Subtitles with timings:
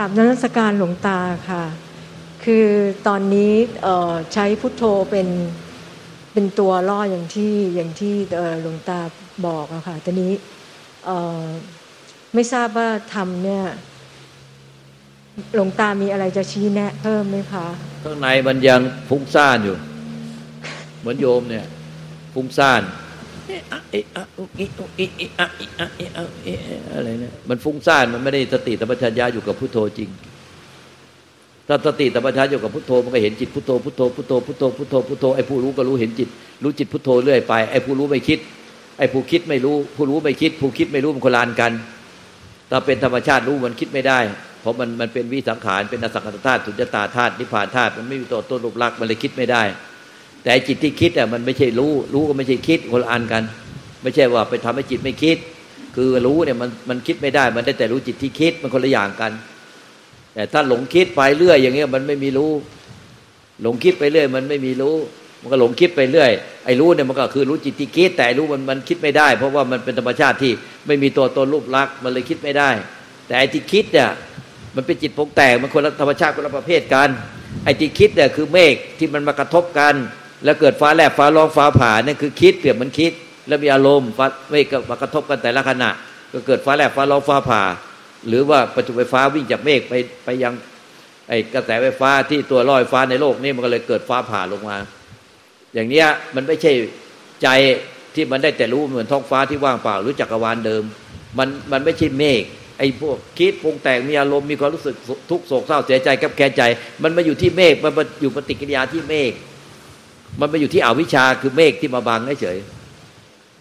[0.00, 1.18] ราบนรัสการหลวงตา
[1.50, 1.64] ค่ะ
[2.44, 2.66] คือ
[3.06, 3.52] ตอนนี้
[4.32, 5.28] ใช้พุทโธเป็น
[6.32, 8.14] เป็นตัวล่ออย่างที่อย่างที่
[8.62, 9.00] หลวงตา
[9.46, 10.32] บอกอะค่ะตอนนี้
[12.34, 13.64] ไม่ทราบว่าทำเนี่ย
[15.54, 17.66] หลวงตามีอะไรจะชี้แนะ เพิ่มไหมคะ
[18.04, 19.76] ข้างในมันยังฟุ้งซ่านอยู่
[21.00, 21.66] เหมือนโยมเนี่ย
[22.34, 22.82] ฟุ้งซ่าน
[26.94, 30.10] อะไรเนี่ยมันฟุ้งซ่านมันไม่ได้สติสัมปชัญญะอยู่กับพุทโธจริง
[31.68, 36.28] ถ้าสติสัมปชัญญะอยู่กับพุทโธมันก็เห็นจิตพุทโธพุทโธพุทโธพุทโธพุทโธพุทโธไอ้ผู้รู้ก็รู้เห็นจิต
[36.62, 38.38] รู้จิตพุทโธเรื่อยไปไอ้ผู้รู้ไม่คิด
[38.98, 41.72] ไอ้ผู้คิดไม่รู้ ผู้รู้ไม่คิด ผู้คิดไม่รู้มันคนลานกัน
[42.70, 44.18] ถ้าเป็นธรรมชาติรู้มันคิดไม่ได้
[44.60, 49.62] เพราะมันมันเป็นวิสังขารเป็นอสังขตธาตุสุญญตาธาตุนิพพานธาตุมันไม่มีตัวตนรูปลักษณ์มันเลยคิดไม่ได้
[50.42, 53.42] แต่จิตที่คิดอะมันไม่ใช่รู้ รู้ก็ไม่ใช่คิดคนละอันกัน
[54.02, 55.38] ไม่ใช่ว่าไปทำให้จิตไม่คิด
[55.96, 59.32] คือรู้เนี่ยมันมันคิดไม่ได้ มันได้แต่รู้จิตที่คิดมันคนละอย่างกัน
[60.34, 62.52] แต่ถ้าหลงคิดไปเรื่อยอย่างเงี้ยมันไม่มีรู้
[63.62, 64.96] หลงคิดไปเรื่อย มันไม่มีรู้
[65.40, 66.30] มันก็หลงคิดไปเรื่อย
[66.64, 70.52] ไอ้รู้เนี่ยมันก็คือรู้จิตที่คิด แต่รู้มันมันคิดไม่ได้ เพราะว่ามันเป็นธรรมชาติที่
[70.86, 72.70] ไม่มีตัวตนรูปลักษณ์มันเลยคิดไม่ได้
[73.26, 74.10] แต่ไอ้ที่คิดเนี่ย
[74.76, 77.08] มันเป็นจิตปงแต่มันคนละธรรมชาติคนละประเภทกัน
[77.64, 79.94] ไอ้ที่คิดเนี่ยคือเมฆที่มันมากระทบกัน
[80.44, 83.12] แล้วเกิดฟ้าแลบฟ้าร้องฟ้าผ่านี่คือคิดเปรียบมันคิด
[83.48, 85.90] แล้วมีอารมณ์ฟ้าเมฆมากระทบกันแต่ละขณะ
[86.32, 87.62] ก็เกิดฟ้าแลบฟ้าร้องฟ้าผ่า
[88.28, 90.52] หรือว่าประจุไฟฟ้าวิ่งจากเมฆไปไปยัง
[91.28, 94.76] ไอ้กระแสไฟฟ้าที่ตัวลอยฟ้าในโลกนี่มันก็เลยเกิดฟ้าผ่าลงมา
[95.74, 96.72] อย่างเนี้ยมันไม่ใช่
[97.42, 97.48] ใจ
[98.14, 100.82] ที่มันได้แต่รู้เหมือนท้องฟ้าที่ว่างเปล่าหรือจักรวาลเดิม
[101.38, 102.42] มันมันไม่ใช่เมฆ
[102.78, 104.96] ไอ้พวกคิดปรุงแต่งมีอารมณ์มีความรู้สึก
[105.30, 106.62] ทุกโศกเศร้าเสียใจกับแค้นใจ
[107.02, 109.32] มันมาอยู่ที่เมฆมันมาอยู่ปฏิกิริยาที่เมฆ
[110.38, 112.58] มันมาอยู่ที่อวิชาคือเมฆที่มาบังเฉย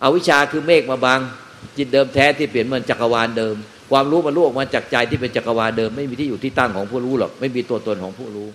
[0.04, 1.20] อวิชาคือเมฆมาบัง
[1.78, 3.56] จิตเดิมแท้ที่เปลี่ยนเหมือนจักรวาลเดิม
[3.92, 8.48] ความรู้มันรู้ออกมาจากใจที่เป็นจักรวาลเดิม ไม่มีที่อยู่ที่ตั้งของผู้รู้หรอกไม่มีตัวตนของผู้รู้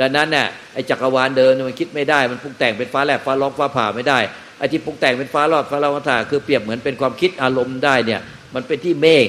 [0.00, 4.18] ดังนั้นเนี่ยไอ้จักรวาลเดินมันคิดไม่ได้มันปรุงแต่งเป็นฟ้าแลบฟ้าร้องฟ้าผ่าไม่ได้
[4.58, 8.20] ไอ้ที่ปรุงแต่งเป็นฟ้ารอดฟ้าร้องฟ้าผ่าคือเปรียบเหมือนเป็นความคิดอารมณ์ได้เนี่ย
[8.54, 9.28] มันเป็นที่เมฆ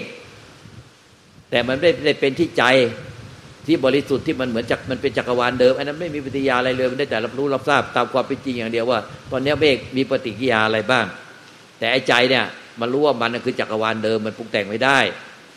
[1.50, 2.64] แต่มันไม่ได้เป็นที่ใจ
[3.68, 9.00] ที่บริสุทธิ์ที่มันเหมือนจักมันเป็นจักรวาลเดิมอันนั้นไม่มีปฏิยาอะไรเลยมันได้แต่รับรู้รับทราบตามความเป็นจริงอย่างเดียวว่า
[9.32, 11.06] ตอนนี้เมฆมีปฏิกิริยาอะไรบ้าง
[11.80, 12.46] แต่ไอ้ใจเนี่ย
[12.80, 15.00] มันรู้ว่ามันคือจักรวาลเดิมมันปรุงแต่งไม่ได้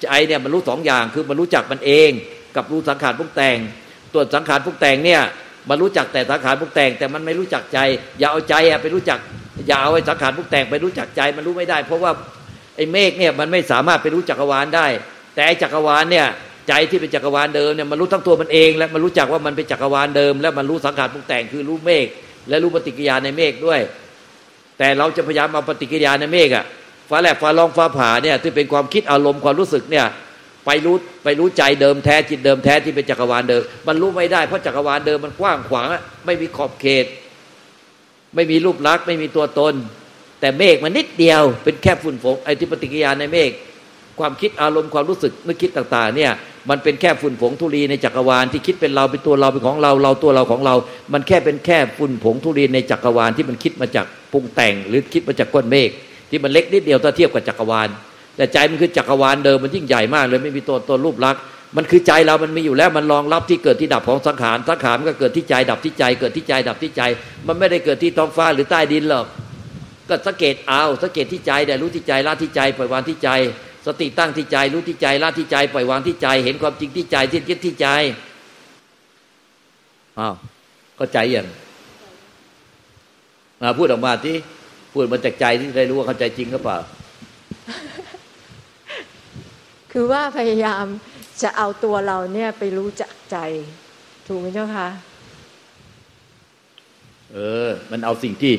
[0.02, 2.10] ใจเนี่ยมันรู้สองอย่างคือมันรู้จักมันเอง
[2.56, 3.56] กับรู้สังขารปรุงแต่ง
[4.12, 5.20] ตัวสังขารพวกแต่งเนี่ย
[5.68, 7.78] มันรู้จักแต่สังขารพวกแต่ง แต่มันไม่รู้จักใจ
[8.18, 9.18] อย่าเอาใจไปรู้จัก
[9.66, 12.12] อย่าเอาไอ้สังขารพวกแต่งไปรู้จักใจมันรู้ไม่ได้ เพราะว่า
[12.76, 14.86] ไอ้เมฆเนี่ยมันไม่สามารถไปรู้จักรวาลได้
[15.34, 16.26] แต่จักรวาลเนี่ย
[16.70, 22.06] ใจที่เป็นจักรวาลเดิมเนี่ยมันรู้ทั้งตัวมันเอง และมันรู้จักว่ามันเป็นจักรวาลเดิม และมันรู้สังขารพวกแต่งคือรู้เมฆ
[22.48, 23.80] และรู้ปฏิกิริยาในเมฆด้วย
[24.78, 26.64] แต่เราจะพยายามเอาปฏิกิริยาในเมฆอะ
[27.10, 30.06] ฟ้าแลบฟ้าร้องฟ้าผ่าเนี่ยที่เป็นความคิดอารมณ์ความรู้สึกเนี่ย
[30.66, 35.86] ไปรู้ไปรู้ใจเดิมแท้จิตเดิมแท้ที่เป็นจักรวาลเดิม มันรู้ไม่ได้เพราะจักรวาลเดิมมันกว้างขวาง
[36.26, 37.06] ไม่มีขอบเขต
[38.34, 39.74] ไม่มีรูปลักษณ์ไม่มีตัวตน
[40.40, 43.50] แต่เมฆมันนิดเดียวเป็นแค่ฝุ่นฝนไอ้ที่ปฏิกิริยาในเมฆ
[44.18, 46.32] ความคิดอารมณ์ความรู้สึกนึกคิดต่าง ๆ เนี่ย
[46.68, 50.74] มันเป็นแค่ฝุ่นผงธุลีในจักรวาลที่คิดเป็นเราเป็นตัวเราเป็นของเราเราตัวเราของเรา
[51.12, 55.90] มันแค่เป็นแค่ฝุ่นผงธุลีในจักรวาลที่มันคิดมาจากปรุงแต่ง หรือคิดมาจากก้อนเมฆ
[56.30, 57.88] ที่มันเล็กนิดเดียวถ้าเทียบกับจักรวาล
[58.36, 61.42] แต่ใจมันคือจักรวาลเดิมมันยิ่งใหญ่มากเลยไม่มีตัวตนรูปลักษณ์
[61.76, 67.02] มันคือใจเรามันมีอยู่แล้วมันรองรับที่เกิดที่ดับของสังขารสังขารมันก็เกิดที่ใจดับที่ใจ เกิดที่ใจดับที่ใจ
[67.46, 69.26] มันไม่ได้เกิดที่ท้องฟ้าหรือใต้ดินหรอก
[70.08, 73.30] ก็สังเกตเอาสังเกตที่ใจแต่รู้ที่ใจละที่ใจปล่อยวางที่ใจ
[73.86, 77.88] สติตั้งที่ใจรู้ที่ใจละที่ใจปล่อยวางที่ใจ เห็นความจริงที่ใจที่คิดที่ใจ
[80.18, 80.34] อ้าว
[80.98, 81.46] ก็ใจอย่าง
[83.78, 84.36] พูดออกมาที่
[84.92, 86.78] พูดมาจากใจที่ได้รู้ว่าเข้าใจจริงหรือเปล่า
[89.92, 90.84] คือว่าพยายาม
[91.42, 93.36] จะเอาตัวเราเนี่ยไปรู้จักใจ
[94.26, 94.88] ถูกไหมเจ้าคะ
[97.32, 98.52] เออ มันเอาสิ่งที่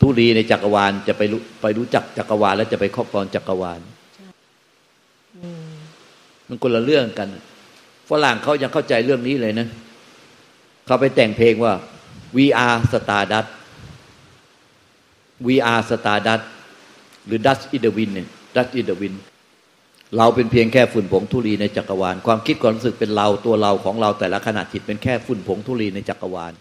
[0.00, 3.80] ทุรีในจักรวาลจะไปรู้ไปรู้จักจักรวาล แล้วจะไปครอบครองจักรวาล
[6.48, 7.28] มันคนละเรื่องกัน
[8.10, 9.66] ฝรั่งเขายังเข้าใจเรื่องนี้เลยนะ
[10.86, 11.72] เขาไปแต่งเพลงว่า
[12.36, 13.48] we are stardust
[15.46, 16.44] we are stardust
[17.26, 19.18] หรือ dust in the wind เนี่ย dust in the wind
[20.18, 26.52] เราเป็นเพียงแค่ฝุ่นผงธุลีในจักรวาล ความคิดความรู้สึกเป็นเราตัวเราของเราแต่ละขณะจิตเป็นแค่ฝุ่นผงธุลีในจักรวาล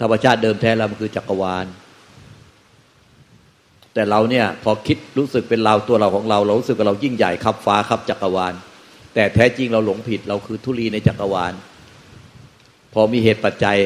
[0.00, 1.66] ธรรมชาติเดิมแท้เรามันคือจักรวาล
[3.94, 8.54] แต่เราเนี่ยพอคิดรู้สึกเป็นเราตัวเราของเรา เรารู้สึกว่าเรายิ่งใหญ่ครับฟ้าครับจักรวาล
[9.14, 11.52] แต่แท้จริงเราหลงผิดเราคือธุลีในจักรวาล
[12.94, 13.76] พอมีเหตุปัจจัย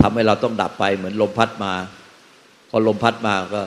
[0.00, 1.72] ทำให้เราต้องดับไปเหมือนลมพัดมา
[2.70, 3.62] พอลมพัดมาก็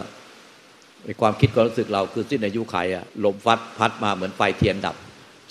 [1.03, 4.95] ในความคิดความรู้สึกเราคือสิ้นอายุไขอะลมฟัดพัดมาเหมือนไฟเทียนดับ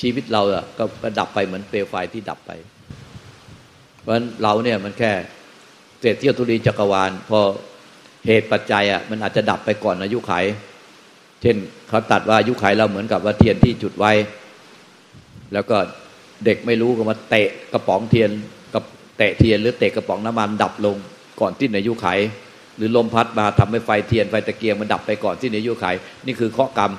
[0.00, 2.53] ชีวิตเราอะก็ดับไปเหมือนเปลวไฟที่ดับไป
[4.00, 5.12] เพราะฉะนั้นเราเนี่ยมันแค่
[6.00, 7.41] เศษเที่ยวทุลีจักรวาล พอ
[8.26, 10.32] เหตุปัจจัยอะมันอาจจะดับไปก่อนอายุไข
[11.43, 11.56] เช่น
[11.88, 14.12] เขาตัดว่าอายุไขเราเหมือนกับว่าเทียนที่จุดไว้
[15.52, 15.76] แล้วก็
[16.44, 18.31] เด็กไม่รู้ก็มาเตะกระป๋องเทียน
[18.75, 18.84] กับ
[19.17, 20.96] เตะเทียนหรือเตะกระป๋องน้ำมันดับลง
[21.40, 22.06] ก่อนที่อายุไข
[22.76, 25.87] หรือลมพัดมาทำให้ไฟเทียนไฟตะเกียงมันดับไปก่อนที่อายุไข
[26.26, 26.93] นี่คือข้อกรรม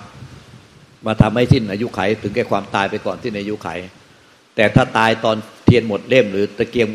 [1.05, 3.69] มาทำให้สิ้นอายุไข ถึงแก่ความตายไปก่อนที่อายุไข
[4.55, 6.87] แต่ถ้าตายตอนเทียนหมดเล่ม หรือตะเกียง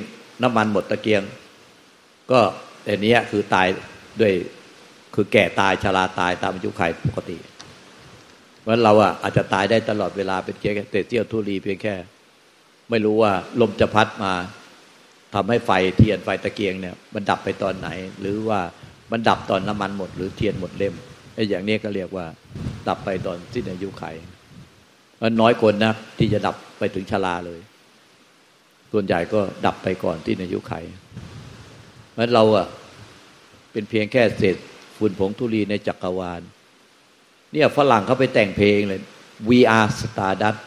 [0.42, 1.22] น้ำมันหมดตะเกียง
[2.30, 2.40] ก็
[2.84, 3.66] แต่นี้คือตาย
[4.20, 4.32] ด้วย
[5.14, 7.36] คือแก่ตายชราตายตามอายุไขปกติ
[8.60, 11.94] เพราะเราอะอาจจะตายได้ตลอดเวลาเป็นเแค่เตเตี้ยวทุลีเพียงแค่
[12.90, 14.32] ไม่รู้ว่าลมจะพัดมา
[15.34, 17.88] ทำให้ไฟเทียนไฟตะเกียงเนี่ย มันดับไปตอนไหน
[18.20, 18.60] หรือว่า
[19.10, 20.94] มันดับตอนน้ำมันหมด หรือเทียนหมดเล่ม
[21.34, 22.26] ไอ้อย่างนี้ก็เรียกว่า
[22.88, 24.04] ดับไปตอนสิ้นอายุไข
[25.20, 27.60] มันน้อยคนนะที่จะดับไปถึงชราเลย
[28.92, 30.74] ส่วนใหญ่ก็ดับไปก่อนที่อายุไข
[32.12, 32.66] เพราะเราอะ
[33.72, 34.56] เป็นเพียงแค่เศษ
[34.98, 36.42] ฝุ่นผงธุลีในจักรวาล
[37.52, 39.00] เนี่ยฝรั่งเขาไปแต่งเพลงเลย
[39.48, 40.60] we are stardust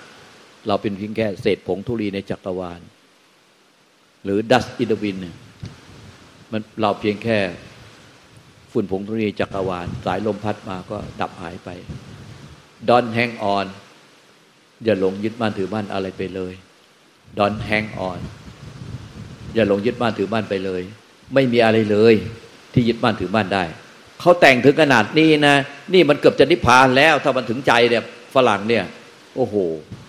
[0.67, 2.81] เราเป็นเพียงแค่เศษผงธุลีในจักรวาล
[4.23, 5.19] หรือ dust in the wind
[6.51, 7.37] มันเราเพียงแค่
[8.71, 11.69] ฝุ่นผงธุลีจักรวาล สายลมพัดมาก็ดับหายไป
[12.89, 13.65] don't hang on
[14.83, 16.53] อย่าหลงยึดมั่นถือมั่นอะไรไปเลย
[17.39, 18.19] don't hang on
[19.55, 20.81] อย่าหลงยึดมั่นถือมั่นไปเลย
[21.33, 22.15] ไม่มีอะไรเลย
[22.75, 23.63] ที่ยึดมั่นถือมั่นได้
[24.21, 25.55] เขาแต่งถึงขนาดนี้นะ
[25.93, 28.03] นี่มันเกือบจะนิพพานแล้ว ถ้ามันถึงใจเนี่ย
[28.35, 28.83] ฝรั่งเนี่ย
[29.35, 29.55] โอ้โห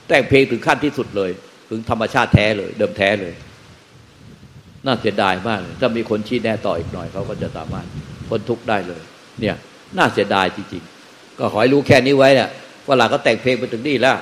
[0.09, 1.31] แต่งเพลงถึงขั้นที่สุดเลย
[1.71, 3.35] ถึงธรรมชาติแท้เลย เดิมแท้เลย
[4.87, 7.87] น่าเสียดายมากถ้ามีคนชี้แนะต่ออีกหน่อยเขาก็จะสามารถ
[8.29, 9.03] พ้นทุกข์ได้เลย
[9.41, 9.55] เนี่ย
[9.97, 12.49] น่าเสียดายจริงๆ ก็ขอให้รู้แค่นี้ไว้เนี่ย
[12.89, 14.17] ฝรั่งก็แต่งเพลงไปถึงนี่แล้ว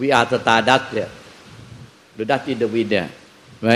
[0.00, 1.08] We are stardust เนี่ย
[2.14, 3.06] หรือ Dust in the Wind เนี่ย
[3.62, 3.72] ไหม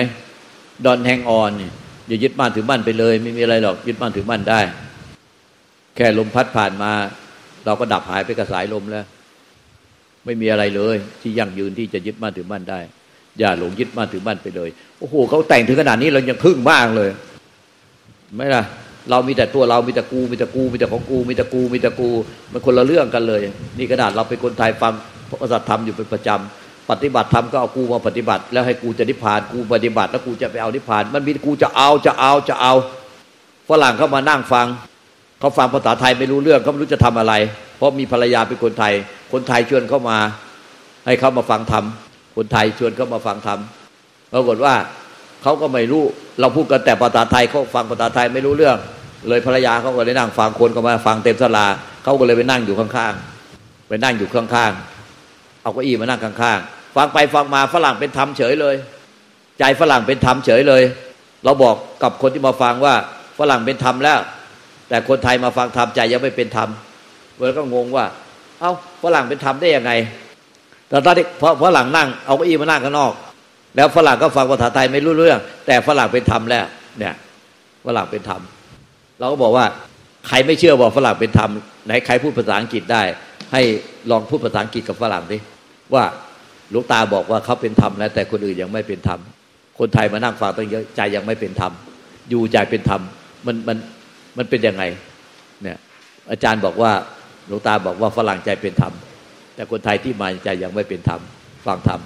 [0.84, 1.72] ดอนแฮงออนเนี่ย
[2.08, 4.60] อย่ายึดมั่นถือมั่นไปเลย ไม่มีอะไรหรอกยึดมั่นถือมั่นได้
[5.96, 6.92] แค่ลมพัดผ่านมา
[7.64, 9.04] เราก็ดับหายไปกับสายลมแล้ว
[10.24, 12.80] ไม่มีอะไรเลย ที่ยั่งยืนที่จะยึดมั่นถือมั่นได้
[13.38, 14.68] อย่าหลงยึดมั่นถือมั่นไปเลย
[14.98, 17.10] โอ้โหเขาแต่งถึงขนาดนี้เรายังทึ่งมากเลย
[18.36, 18.62] ไม่ล่ะ
[19.10, 22.08] เรามีแต่ตัวเรามีแต่กู มีแต่กู มีแต่ของกู มีแต่กู มีแต่กู
[22.52, 23.40] มันคนละเรื่องกันเลย
[23.78, 24.92] นี่ขนาดเราเป็นคนไทยฟัง
[25.28, 32.72] พระสัตธรรมอยู่เป็นประจำ ปฏิบัติธรรมก็เอากูมาปฏิบัติ แล้วให้กูจะนิพพานกูปฏิบัติ แล้วกูจะไปเอานิพพาน มันมีกูจะเอาจะเอาจะเอา
[33.68, 34.66] ฝรั่งเขามานั่งฟัง
[35.40, 37.34] เขาฟังภาษาไทยไม่รู้เรื่องเขาไม่รู้จะทำอะไร
[37.76, 38.94] เพราะมีภรรยาเป็นคนไทย
[39.32, 40.18] คนไทยชวนเข้ามา
[41.06, 41.84] ให้เขามาฟังธรรม
[42.36, 43.58] คนไทยชวนเขามาฟังธรรม
[44.32, 44.74] ปรากฏว่า
[45.42, 46.04] เขาก็ไม่รู้
[46.40, 48.76] เราพูดกันแต่ภาษาไทยเขาฟังภาษาไทยไม่รู้เรื่อง
[49.28, 51.66] เลยภรรยาเขาก็เลยนั่งฟังคนก็มาฟังเต็มสลา
[52.02, 58.76] เขาก็เลยไปนั่งอยู่ข้างๆไปนั่งอยู่ข้างๆเอาเก้าอี้มานั่งข้างๆ ฟังไปฟังมาฝรั่งเป็นธรรมเฉยเลย
[59.58, 60.82] ใจฝรั่งเป็นธรรมเฉยเลย
[61.44, 62.94] เราบอกกับคนที่มาฟังว่า
[63.38, 64.18] ฝรั่งเป็นธรรมแล้ว
[64.88, 66.68] แต่คนไทยมาฟังธรรมใจยังไม่เป็นธรรม
[67.36, 68.06] เวลาก็งงว่า
[68.60, 68.72] เอ้า
[69.02, 69.92] ฝรั่งเป็นธรรมได้ยังไง
[70.88, 71.26] แต่ตอนที่
[71.62, 73.12] ฝรั่งนั่งเอาเก้าอี้มานั่งข้างนอก
[73.76, 76.64] แล้วฝรั่งก็ฟังภาษาไทยไม่รู้เรื่อง แต่ฝรั่งเป็นธรรมแล้ว
[76.98, 77.14] เนี่ย
[77.86, 78.40] ฝรั่งเป็นธรรม
[79.18, 79.66] เราก็บอกว่า
[80.28, 81.50] ใครไม่เชื่อว่าฝรั่งเป็นธรรม
[81.86, 83.02] ไหนใครพูดภาษาอังกฤษได้
[83.52, 83.62] ให้
[84.10, 85.38] ลองพูดภาษาอังกฤษกับฝรั่งดิ
[85.94, 86.04] ว่า
[86.74, 89.20] ลูกตาบอกว่าเขาเป็นธรรมแล้วแต่คนอื่นยังไม่เป็นธรรม
[89.78, 91.72] คนไทยมานั่งฟังตั้งเยอะใจยังไม่เป็นธรรม
[92.30, 93.00] อยู่ใจเป็นธรรม
[93.46, 93.76] มันมัน
[94.38, 94.82] มันเป็นยังไง
[95.62, 95.78] เนี่ย
[96.30, 96.92] อาจารย์บอกว่า
[97.50, 98.92] ลูกตาบอกว่าฝรั่งใจเป็นธรรม
[99.54, 101.20] แต่คนไทยที่มาใจยังไม่เป็นธรรม
[101.66, 102.00] ฟังธรรม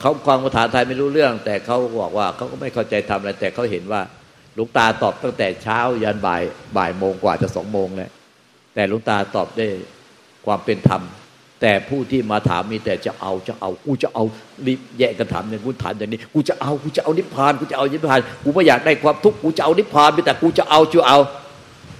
[0.00, 4.02] เขาฟังภาษาไทยไม่รู้เรื่อง แต่เขาบอกว่าเขาก็ไม่เข้าใจทำอะไรแต่เขาเห็นว่า
[4.56, 6.42] ลุงตาตอบตั้งแต่เช้ายันบ่าย
[6.76, 8.10] บ่ายโมงกว่าจะสองโมงแล้ว
[8.74, 9.66] แต่ลุงตาตอบได้
[10.46, 11.02] ความเป็นธรรม
[11.66, 14.24] แต่ผู้ที่มาถามมีแต่จะเอาจะเอากูจะเอา
[14.66, 21.18] รีบแยกกันถามอย่างกูถามอย่างนี้กูจะเอากูจะเอานิพพานกูจะเอานิพพานกูไม่อยากได้ความทุกข์กูจะเอานิพพานมีแต่กูจะเอาจะเอา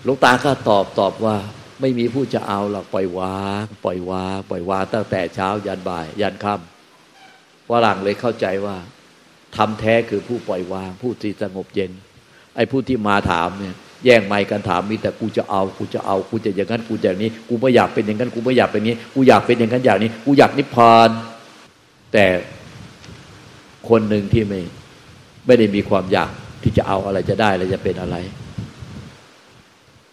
[0.05, 1.37] หลุงตาก็ตอบตอบว่า
[1.81, 8.77] ไม่มีผู้จะเอาหรอกปล่อยวางปล่อยวางปล่อยวางตั้งแต่เช้ายันบ่าย ยันค่ำฝรั่งเลยเข้าใจว่า
[9.57, 11.91] ทำแท้คือผู้ปล่อยวาง ผู้ที่สงบเย็น
[12.57, 13.75] ไอ้ผู้ที่มาถามเนี่ย
[14.05, 21.11] แย่งไม้กันถามมีแต่กูจะเอากูจะเอากูจะอย่างนั้นกูจะอย่างนี้ กูไม่อยากเป็นอย่างนั้นกูไม่อยากเป็นนี้ กูอยากเป็นอย่างนั้นอย่างนี้ กูอยากนิพพาน
[22.13, 22.25] แต่
[23.89, 24.61] คนหนึ่งที่ไม่
[25.47, 26.31] ไม่ได้มีความอยาก
[26.63, 28.17] ที่จะเอาอะไรจะได้อะไรจะเป็นอะไร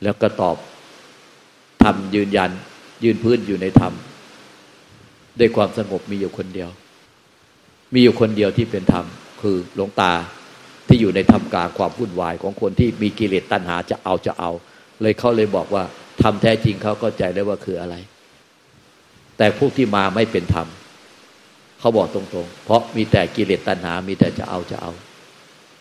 [0.04, 0.58] แล้วก็ตอบ
[1.84, 2.52] ทำยืนยัน
[3.04, 3.94] ยืนพื้นอยู่ในธรรม
[5.40, 6.70] ด้วยความสงบมีอยู่คนเดียว
[7.94, 9.06] มีอยู่คนเดียวที่เป็นธรรม
[9.42, 10.12] คือหลวงตา
[10.92, 14.52] ที่อยู่ในธรรมกลางความวุ่นวายของคนที่มีกิเลสตัณหาจะเอาจะเอา
[15.02, 15.84] เลยเขาเลยบอกว่า
[16.22, 17.96] ทำแท้จริงเขาก็ใจได้ว่าคืออะไร
[19.38, 20.68] แต่พวกที่มาไม่เป็นธรรม
[21.80, 24.92] เขาบอกตรงๆ เพราะมีแต่กิเลสตัณหา มีแต่จะเอาจะเอา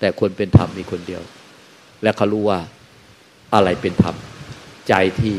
[0.01, 1.23] แต่คนเป็นธรรมมีคนเดียว
[2.03, 2.59] และเขารู้ว่า
[3.55, 4.17] อะไรเป็นธรรม
[4.89, 5.37] ใจที่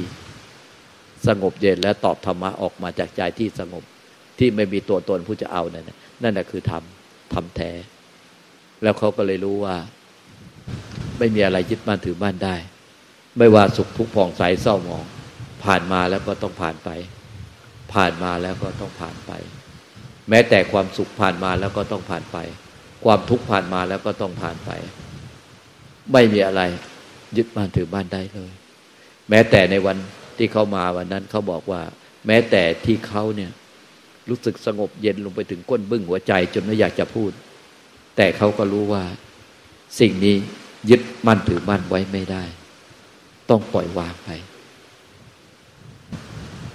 [1.28, 3.84] สงบเย็นและตอบธรรมะออกมาจากใจที่สงบ
[4.40, 6.84] ที่ไม่มีตัวตนผู้จะเอานั่นนั่นแหะคือธรรม
[7.34, 7.72] ธรรมแท้
[8.84, 9.76] แล้วเขาก็เลยรู้ว่า
[11.18, 12.56] ไม่มีอะไรยึดมั่นถือมั่นได้
[13.38, 15.04] ไม่ว่าสุขทุกข์ผ่องใสเศร้าหมอง
[15.64, 16.90] ผ่านมาแล้วก็ต้องผ่านไป
[17.94, 19.32] ผ่านมาแล้วก็ต้องผ่านไป
[20.30, 22.38] แม้แต่ความสุขผ่านมาแล้วก็ต้องผ่านไป
[23.06, 24.72] ความทุกข์ผ่านมาแล้วก็ต้องผ่านไป
[26.14, 26.62] ไม่มีอะไร
[27.38, 28.52] ยึดมั่นถือมั่นได้เลย
[29.30, 29.98] แม้แต่ในวัน
[30.38, 31.82] ที่เขามาวันนั้นเขาบอกว่า
[32.28, 33.52] แม้แต่ที่เขาเนี่ย
[34.30, 37.32] รู้สึกสงบเย็นลงไปถึงก้นบึ้งหัวใจ จนไม่อยากจะพูด
[38.24, 39.04] แต่เขาก็รู้ว่า
[40.00, 40.36] สิ่งนี้
[40.90, 42.44] ยึดมั่นถือมั่นไว้ไม่ได้
[43.50, 44.30] ต้องปล่อยวางไป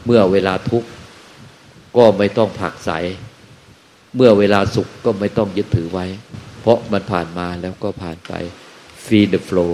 [0.05, 0.89] เมื่อเวลาทุกข์
[1.97, 2.91] ก็ไม่ต้องผักใส
[4.17, 6.07] เมื่อเวลาสุขก็ไม่ต้องยึดถือไว้
[6.61, 8.33] เพราะมันผ่านมาแล้วก็ผ่านไป
[9.05, 9.73] feed the flow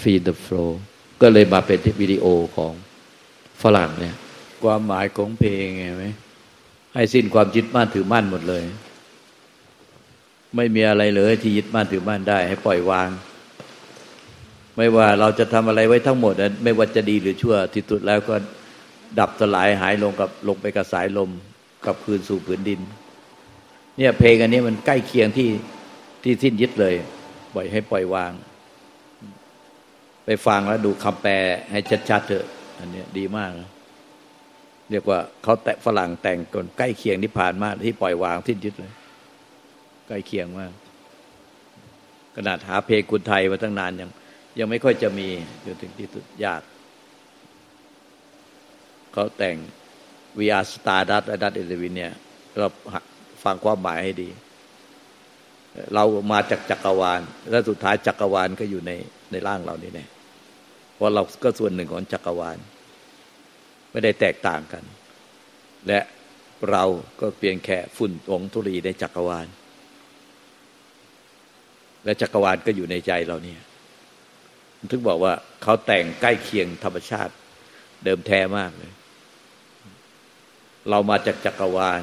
[0.00, 0.70] feed the flow
[1.20, 2.26] ก็เลยมาเป็นวิดีโอ
[2.56, 2.72] ของ
[3.62, 4.16] ฝรั่งเนี่ย
[4.62, 6.04] ความหมายของเพลงไงไหม
[6.94, 8.64] ให้สิ้นความยึดมั่นถือมั่นหมดเลย
[10.56, 13.08] ไม่มีอะไรเลยที่ยึดมั่นถือมั่นได้ ให้ปล่อยวาง
[14.76, 18.34] ไม่ว่าเราจะทำอะไรไว้ทั้งหมดไม่ว่าจะดีหรือชั่วที่สุดแล้วก็
[19.18, 21.30] ดับสลายหายลงกับลงไปกับสายลม
[21.86, 22.80] กับคืนสู่ผืนดิน
[23.96, 25.48] เนี่ยเพลงอันนี้มันใกล้เคียงที่
[26.22, 26.94] ที่สิ้นยึดเลย
[27.54, 28.32] ปล่อยให้ปล่อยวาง
[30.24, 31.34] ไปฟังแล้วดูคำแปล
[31.70, 31.80] ให้
[32.10, 32.46] ชัดๆเถอะ
[32.78, 33.68] อันนี้ดีมากนะ
[34.90, 38.92] เรียกว่าเขาแต่ฝรั่งแต่งกนใกล้เคียงนิพพานมากที่ปล่อยวางทิ้นยึดเลย
[40.12, 40.72] ใกล้เคียงมาก
[42.36, 44.10] ขนาดหาเพลงคุณไทยมาตั้งนานยัง
[44.58, 45.28] ยังไม่ค่อยจะมี
[45.66, 46.62] จนถึงที่สุดยาก
[49.12, 49.56] เขาแต่ง
[50.38, 52.12] We are Stardust ดัตเอเลวินเนี่ย
[52.58, 52.66] เรา
[53.44, 54.28] ฟังความหมายให้ดี
[55.94, 58.92] เรามาจากจักรวาล และสุดท้ายจักรวาลก็อยู่ใน
[59.32, 60.06] ในร่างเรานี่แน่
[60.94, 62.58] เพราะเราก็ส่วนหนึ่งของจักรวาล
[63.90, 64.84] ไม่ได้แตกต่างกัน
[65.86, 66.00] และ
[66.70, 66.84] เรา
[67.20, 69.46] ก็เพียงแค่ฝุ่นองธุรีในจักรวาล
[72.04, 73.60] และจักรวาลก็อยู่ในใจเราเนี่ย
[74.90, 77.34] ถึงบอกว่าเขาแต่งใกล้เคียงธรรมชาติ
[78.04, 78.92] เดิมแท้มากเลย
[80.90, 82.00] เรามาจากจักรวาล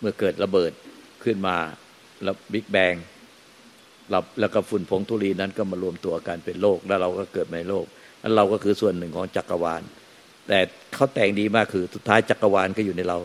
[0.00, 0.72] เมื่อเกิดระเบิด
[1.24, 1.56] ขึ้นมา
[2.22, 2.94] แล้วบิ๊กแบง
[4.40, 7.84] แล้วก็ฝุ่นผงธุลีนั้นก็มารวมตัวกันเป็นโลก แล้วเราก็เกิดในโลก
[8.22, 9.82] นั้นเราก็คือส่วนหนึ่งของจักรวาล
[10.48, 10.58] แต่
[10.94, 13.18] เขาแต่งดีมากคือ สุดท้ายจักรวาลก็อยู่ในเรา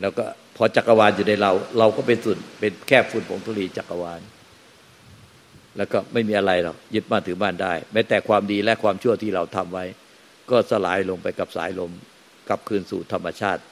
[0.00, 0.24] แล้วก็
[0.58, 4.20] พอจักรวาลอยู่ในเรา เราก็เป็นส่วนเป็นแค่ฝุ่นผงธุลีจักรวาล
[5.76, 9.84] แล้วก็ไม่มีอะไรหรอกยึดบ้านถือบ้านได้ แม้แต่ความดีและความชั่วที่เราทำไว้
[10.50, 11.92] ก็สลายลงไปกับสายลม
[12.48, 13.62] กลับคืนสู่ธรรมชาติ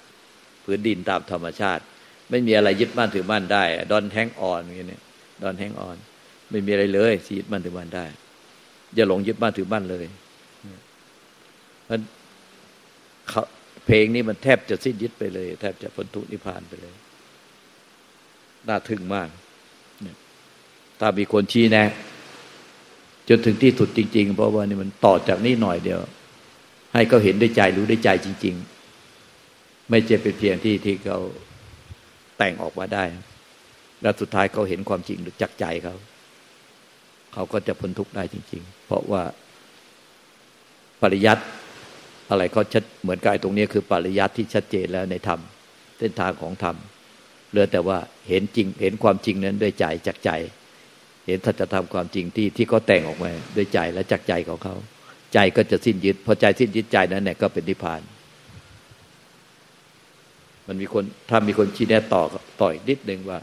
[0.65, 1.83] พื้นดินตามธรรมชาติ
[2.31, 5.01] ไม่มีอะไรยึดบ้านถือบ้านได้ดอนแห้งอ่อนอย่างนี้
[5.43, 5.97] ดอนแห้งอ่อน
[6.51, 8.05] ไม่มีอะไรเลยที่ยึดบ้านถือบ้านได้
[8.95, 10.05] อย่าหลงยึดบ้านถือบ้านเลย
[11.89, 12.01] มัน
[13.87, 16.95] เพลงนี้มันแทบจะสิ้นยึดไปเลย แทบจะพ้นทุกนิพพานไปเลย
[18.69, 19.29] น่าทึ่งมาก
[21.01, 21.89] ถ้ามีคนชี้แนะ
[23.29, 26.01] จนถึงที่สุดจริง ๆ เพราะว่านี่มันต่อจากนี้หน่อยเดียว
[26.95, 28.55] ให้เขาเห็นด้วยใจรู้ด้วยใจจริง
[29.23, 31.19] ๆ ไม่ใช่เป็นเพียงที่ที่เขา
[32.39, 33.05] แต่งออกมาได้
[34.03, 35.95] แล้วสุดท้ายเขาเห็นความจริงจากใจเขา
[37.33, 39.23] เขาก็จะพ้นทุกข์ได้จริง ๆ เพราะว่า
[41.03, 41.45] ปริยัติ
[42.31, 45.41] อะไรเขาชัดเหมือนกายตรงนี้คือปริยัติที่ชัดเจนแล้วในธรรม
[45.99, 46.77] เส้นทางของธรรม
[47.51, 50.31] เหลือแต่ว่าเห็นจริง เห็นความจริงนั้นด้วยใจจากใจ
[51.27, 54.75] เห็นถ้าจะทำความจริงที่ที่เขาแต่งออกมาด้วยใจและจากใจของเขา
[55.35, 58.01] ใจก็จะสิ้นยึดพอใจสิ้นยึดใจนั้นเนี่ยก็เป็นนิพพาน
[60.67, 62.23] มันมีคนถ้ามีคนชี้แนะต่อ
[62.61, 63.39] ต่ออีกนิดนึงว่า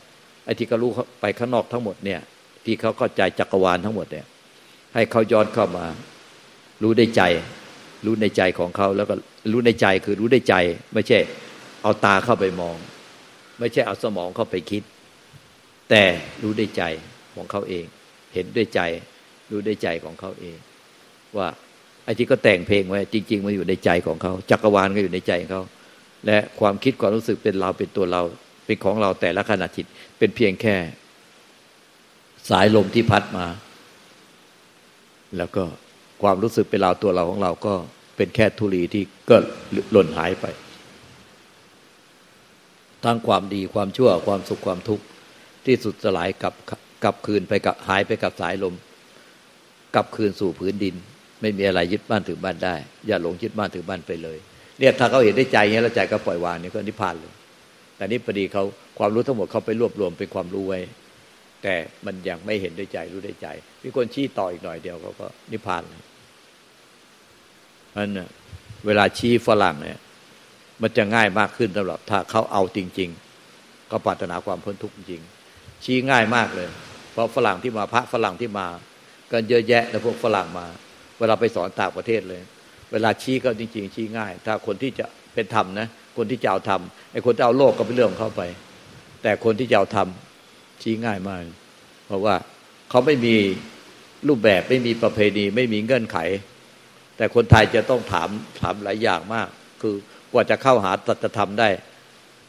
[0.45, 2.19] ไอ้ที่เขารู้ไปข้างนอกทั้งหมดเนี่ย
[2.65, 4.25] ที่เขาเข้าใจจักรวาลทั้งหมดเนี่ย
[4.93, 5.85] ให้เขาย้อนเข้ามา
[6.83, 7.21] รู้ได้ใจ
[8.05, 9.15] รู้ในใจของเขาแล้วก็
[9.51, 10.55] รู้ในใจคือรู้ได้ใจ
[10.93, 11.19] ไม่ใช่
[11.81, 12.77] เอาตาเข้าไปมอง
[13.59, 14.83] ไม่ใช่เอาสมองเข้าไปคิด
[15.89, 16.03] แต่
[16.41, 16.83] รู้ได้ใจ
[17.35, 17.85] ของเขาเอง
[18.33, 18.81] เห็นด้วยใจ
[19.51, 20.57] รู้ได้ใจของเขาเอง
[21.37, 21.47] ว่า
[22.03, 25.63] ไอ้ที่ก็แต่งเพลงไว้ จริง ๆมันอยู่ในใจของเขาจักรวาลก็อยู่ในใจของเขา
[26.25, 28.21] และความคิดความรู้สึกเป็นเราเป็นตัวเรา
[28.65, 29.85] เป็นของเราแต่ละขณะจิต
[30.19, 30.75] เป็นเพียงแค่
[32.49, 33.45] สายลมที่พัดมา
[35.37, 35.63] แล้วก็
[36.21, 37.73] ความรู้สึกเป็นเราตัวเราของเราก็
[38.17, 39.35] เป็นแค่ทุลีที่ก็
[39.91, 40.45] หล่นหายไป
[43.03, 45.03] ทั้งความดีความชั่วความสุขความทุกข์
[45.65, 46.53] ที่สุดสลายกับ
[47.03, 48.75] กับคืนไปกับหายไปกับสายลม
[49.95, 50.95] กับคืนสู่พื้นดิน
[51.41, 52.75] ไม่มีอะไรยึดบ้านถือบ้านได้
[53.07, 54.37] อย่าหลงยึดบ้านถือบ้านไปเลย
[54.79, 57.33] เนี่ยถ้าเขาเห็นได้ใจเงี้ยแล้วใจก็ปล่อยวางเนี่ยก็นิพพานเลย
[57.95, 58.63] แต่นี้พอดีเขา
[58.99, 60.79] ความรู้ทั้งหมดเขาไปรวบรวมเป็นความรู้ไว้
[61.63, 63.47] แต่มันยังไม่เห็นได้ใจรู้ได้ใจ
[63.83, 65.83] มีคนชี้ต่ออีกหน่อยเดียวเขาก็นิพพาน
[67.95, 68.29] อันนะ
[68.85, 69.99] เวลาชี้ฝรั่งเนี่ย
[70.81, 73.09] มันจะง่ายมากขึ้นสำหรับ ถ้าเขาเอาจริง
[73.49, 75.21] ๆ ก็ปรารถนาความพ้นทุกข์จริง
[75.83, 76.69] ชี้ง่ายมากเลย
[77.13, 78.67] เพราะฝรั่งที่มาพระฝรั่งที่มา
[79.31, 80.65] กันเยอะแยะแล้วพวกฝรั่งมา
[81.19, 82.41] เวลาไปสอนต่างประเทศเลย
[82.91, 88.41] เวลาชี้ก็จริง ๆ ชี้ง่าย ถ้าคนที่จะเป็นธรรมนะคนที่จะเอาธรรมไอ้คนที่เอาโลกก็เป็นเรื่องของเขาไป
[89.23, 90.07] แต่คนที่จะเอาธรรม
[90.83, 91.41] ชี้ง่ายมาก
[92.07, 92.35] เพราะว่า
[92.89, 93.35] เขาไม่มี
[94.27, 96.17] รูปแบบไม่มีประเพณีไม่มีเงื่อนไข
[97.17, 98.29] แต่คนไทยจะต้องถาม
[98.61, 99.47] ถามหลายอย่างมาก
[99.81, 99.95] คือ
[100.31, 101.69] กว่าจะเข้าหาตัตธรรมได้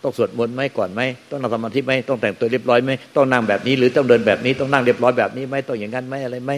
[0.03, 6.53] ต้องสวดมนต์ไหมก่อนไหมต้องนั่งสมาธิไหมต้องแต่งตัวเรียบร้อยไหมต้องนั่งแบบนี้หรือต้องเดินแบบนี้ต้องนั่งเรียบร้อยแบบนี้ไหมต้องอย่างนั้นไหมอะไรไหม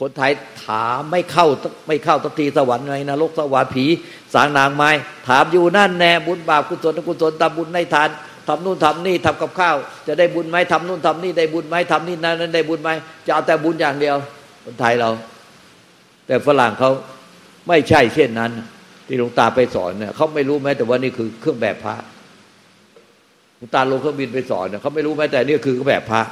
[0.00, 0.30] คนไทย
[0.64, 1.46] ถามไม่เข้า
[1.88, 3.86] ไม่เข้าตัทีสวรรค์ไงนรกสวรรค์ผี
[4.34, 4.90] สางนางไม้
[5.28, 8.08] ถามอยู่นั่นแน่บุญบาปกุศลกุศลทำบุญในทาน
[8.50, 9.76] ทำนู่นทำนี่ทำกับข้าว
[10.08, 12.90] จะได้บุญไหมทำนู่นทำนี่ได้บุญไหมทำนี่นั่นนั้นได้บุญไหม
[13.26, 14.16] จะเอาแต่บุญอย่างเดียว
[14.64, 15.10] คนไทยเรา
[16.26, 16.90] แต่ฝรั่งเขา
[17.68, 18.50] ไม่ใช่เช่นนั้น
[19.06, 21.96] ที่หลวงตาไปสอนเนี่ยเขาไม่รู้แม้แต่ว่านี่คือเครื่องแบบพระ
[23.56, 26.22] หลวงตาลงเครื่องบินไปสอนเนี่ยเขาไม่รู้แม้แต่นี่คือแบบพระ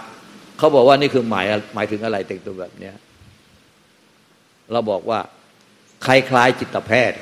[0.58, 2.94] เขาบอกว่านี่คือหมายหมายถึงอะไรแต่งตัวแบบเนี้ย
[4.72, 5.18] เราบอกว่า
[6.04, 7.18] ใครคล้ายจิตแพทย์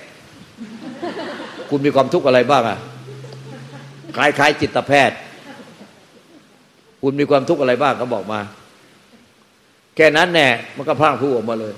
[1.70, 2.78] คุณมีความทุกข์อะไรบ้างอะ
[4.16, 5.16] คล้ายคล้ายจิตแพทย์
[7.02, 8.40] คุณมีความทุกข์อะไรบ้างก็บอกมา
[9.96, 11.74] แค่นั้นแน่มันก็พร่างพูดออกมาเลย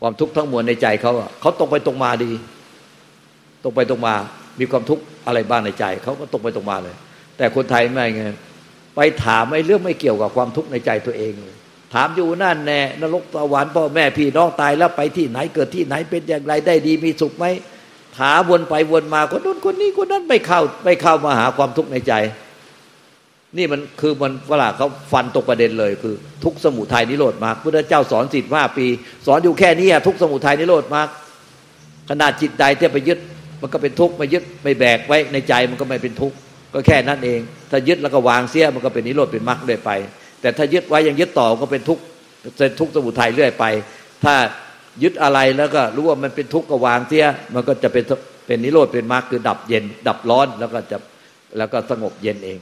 [0.00, 2.32] ความทุกข์ทั้งมวลในใจเขาเขาตรงไปตรงมาดี
[3.62, 4.14] ตรงไปตรงมา
[4.60, 6.96] มีความทุกข์อะไรบ้างในใจเขาก็ตรงไปตรงมาเลย
[7.36, 8.20] แต่คนไทยไม่ไง
[8.96, 11.56] ไปถามไอ้เรื่องไม่เกี่ยวกับความทุกข์ในใจตัวเองเลย
[11.94, 17.44] ถามอยู่นั่นแน่นรกสวรรค์พ่อแม่พี่น้องตายแล้วไปที่ไหนเกิดที่ไหนเป็นอย่างไรได้ดีมีสุขไหม
[18.16, 22.12] ถาวนไปวนมาคนนู้นคนนี้คนนั้นไม่เข้าไม่เข้ามาหาความทุกข์ในใจ
[23.56, 28.86] นี่มันคือมันเวลาเขาฟันตกประเด็นเลยคือ ทุกสมุทัยนิโรธมากพุทธเจ้าสอนสิบห้าปี
[29.26, 31.08] สอนอยู่แค่นี้ทุกสมุทัยนิโรธมาก
[32.10, 33.18] ขนาดจิตใดที่ไปยึด
[33.62, 36.36] มันก็เป็นทุกข์ไม่ยึดไม่แบกไว้ในใจมันก็ไม่เป็นทุกข์
[36.74, 39.90] ก็แค่นั้นเอง ถ้ายึดแล้วก็วางเสียมันก็เป็นนิโรธเป็นมรรคเลยไป
[40.40, 42.02] แต่ถ้ายึดไว้ยังยึดต่อก็เป็นทุกข์
[42.58, 43.64] เป็นทุกข์สมุทัยเรื่อยไป
[44.24, 44.34] ถ้า
[45.02, 48.04] ยึดอะไรแล้วก็รู้ว่ามันเป็นทุกข์ก็วางเสียมันก็จะเป็น
[48.46, 50.98] เป็นนิโรธเป็นมรรคคือดับเย็น ดับร้อนแล้วก็จะ
[51.58, 52.58] แล้วก็สงบเย็นเอง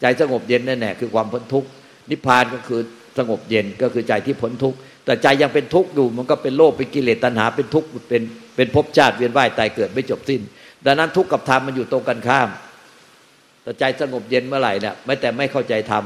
[0.00, 1.68] ใจสงบเย็นแน่แน่คือความพ้นทุกข์
[2.10, 2.80] นิพพานก็คือ
[3.18, 8.22] สงบเย็นก็คือใจที่พ้นทุกข์แต่ใจยังเป็นทุกข์อยู่มันก็เป็นโลภเป็นกิเลสตัณหาเป็นทุกข์เป็น
[8.56, 10.40] เป็นภพชาติเวียนว่ายตายเกิดไม่จบสิ้น
[10.84, 12.48] ดังนั้นทุกข์กับธรรมมันอยู่ตรงกันข้าม
[13.62, 16.04] แต่ใจสงบเย็นเมื่อไหร่เนี่ยไม่แต่ไม่เข้าใจธรรม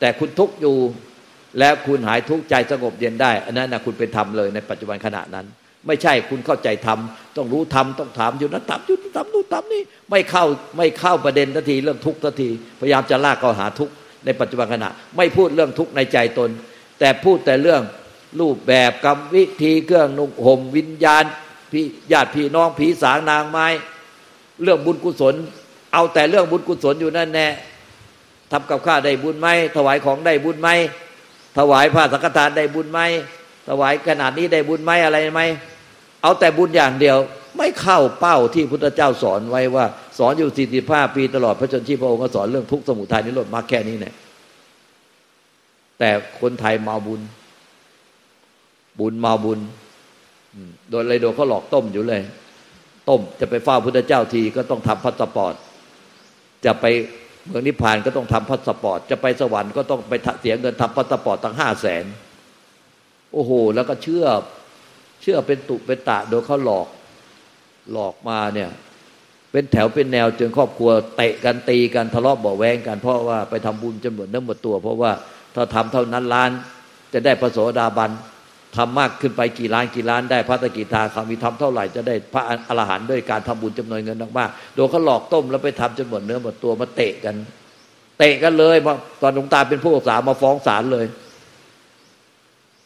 [0.00, 0.76] แต่คุณทุกข์อยู่
[1.58, 5.46] แล้วคุณหายทุกข์ใจสงบเย็นได้ อันนั้นนะคุณเป็นธรรมเลยในปัจจุบันขณะนั้น
[5.86, 6.98] ไม่ใช่คุณเข้าใจธรรม
[7.36, 10.44] ต้องรู้ธรรมต้องถามอยู่นั้นถามอยู่ถามนู่นถามนี่ไม่เข้า
[10.76, 13.92] ไม่เข้าประเด็นทันทีเรื่องทุกข์ทันทีพยายามจะลากเข้าหาทุกข์
[14.24, 16.50] ในปัจจุบันขณะ ไม่พูดเรื่องทุกข์ในใจตน
[16.98, 17.82] แต่พูดแต่เรื่อง
[18.40, 21.24] รูปแบบกรรมวิธีเครื่องนุ่งห่มวิญญาณ
[21.72, 23.66] พี่ญาติพี่น้องผีสางนางไม้
[24.62, 25.34] เรื่องบุญกุศล
[25.92, 27.48] เอาแต่เรื่องบุญกุศลอยู่นั่นแน่
[28.52, 30.68] ทำกับข้าได้บุญไหมถวายของได้บุญไหม
[31.58, 33.00] ถวายผ้าสังฆทานได้บุญไหม
[33.68, 35.42] ถวายขนาดนี้ได้บุญไหมอะไรไหม
[36.22, 37.18] เอาแต่บุญอย่างเดียว
[37.58, 39.84] ไม่เข้าเป้าที่พุทธเจ้าสอนไว้ว่า
[40.18, 44.14] สอนอยู่สี่สิบห้าปีตลอดพระชนชีพพระองค์ก็สอนเรื่องทุกข์สมุทัยนิโรธมรรคแค่นี้เนี่ย
[45.98, 47.20] แต่คนไทยเมาบุญ
[48.98, 49.60] บุญเมาบุญ
[50.88, 52.22] โดนเลยโดนเขาหลอกต้มอยู่เลย
[53.08, 55.54] ต้มจะไปเฝ้าพุทธเจ้าทีก็ต้องทำพาสปอร์ต
[56.64, 56.84] จะไป
[57.48, 62.04] เมืองนิพพานก็ต้องทำพาสปอร์ต จะไปสวรรค์ก็ต้องไปเสียเงินทำพาสปอร์ตตั้งห้าแสน
[63.32, 64.26] โอ้โห แล้วก็เชื่อ
[65.22, 66.88] เชื่อเป็นตุเป็นตะโดยเขาหลอก
[67.92, 68.70] หลอกมาเนี่ย
[69.52, 75.12] เป็นแถวเป็นแนวจนครอบครัวเตะกันตีกันทะเลาะเบาะแว้งกันเพราะว่าไปทำบุญจนหมดเนื้อหมดตัว เพราะว่า
[75.54, 76.50] ถ้าทำเท่านั้นล้าน
[77.12, 78.10] จะได้พระโสดาบัน
[78.76, 87.36] ทำมากขึ้นไปกี่ล้านกี่ล้านได้พระสกิทาคามีทำเท่าไหร่จะได้พระอรหันต์ด้วยการทำบุญจำนวนเงินมากๆโดนเขาหลอกต้มแล้วไปทำจนหมดเนื้อหมดตัวมาเตะกัน
[88.18, 88.76] เตะกันเลย
[89.22, 91.06] ตอนหลวงตาเป็นผู้ศึกษามาฟ้องศาลเลย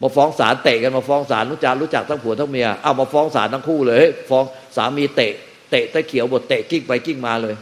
[0.03, 4.44] มาฟ้องศาลเตะกันมาฟ้องศาลรู้จักรู้จักทั้งผัวทั้งเมียเอามาฟ้องศาลทั้งคู่เลยฟ้อง
[4.77, 5.33] สามีเตะ
[5.70, 7.55] เตะตะเขียวบทเตะกิ้งไปกิ้งมาเลย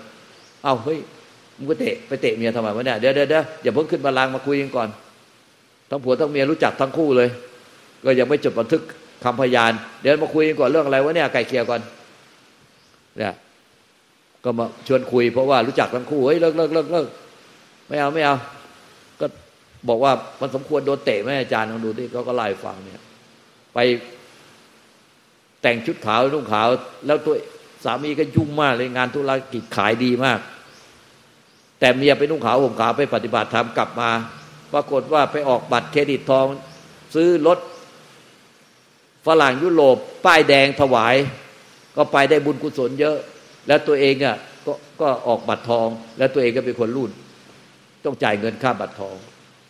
[0.64, 0.98] เอาเฮ้ย
[1.56, 4.88] มึงก็เตะไปเตะเมียทำไมวะเนี่ยเดี๋ยวเดี๋ยวอย่าเพิ่งขึ้นมาลางมาคุยกันก่อน
[5.90, 7.28] ทั้งผัวทั้งเมียรู้จักทั้งคู่เลย
[8.06, 8.82] ก็ยังไม่จดบันทึก
[9.24, 11.80] คำพยาน เดี๋ยวมาคุยกันก่อนเรื่องอะไรวะเนี่ยไก่เคียก่อน
[13.18, 13.34] เนี่ย
[14.44, 17.06] ก็มาชวนคุยเพราะว่ารู้จักทั้งคู่เฮ้ยเลิกเลิกเลิกเลิก
[17.88, 18.36] ไม่เอาไม่เอา
[19.20, 19.26] ก็
[19.88, 23.02] บอกว่ามันสมควรโดนเตะไหมอาจารย์ลองดูที่เขาก็ไล่ฟังเนี่ย
[23.74, 23.78] ไป
[25.62, 26.68] แต่งชุดขาวนุ่งขาว
[27.06, 27.34] แล้วตัว
[27.84, 30.38] สามีก็ยุ่งมากเลยงานธุรกิจขายดีมาก
[31.80, 34.10] แต่เมียไปนุ่งขาวห่มขาวไปปฏิบัติธรรมกลับมา
[34.72, 36.46] ปรากฏว่าไปออกบัตรเครดิตทอง
[37.14, 37.58] ซื้อรถ
[39.26, 41.14] ฝรั่งยุโรปป้ายแดงถวาย
[41.96, 43.16] ก็ไปได้บุญกุศลเยอะ
[43.66, 44.36] แล้วตัวเองอะ
[44.66, 47.10] ก็ก็ออกบัตรทอง แล้วตัวเองก็เป็นคนรุ่น
[48.04, 49.16] ต้องจ่ายเงินค่าบัตรทอง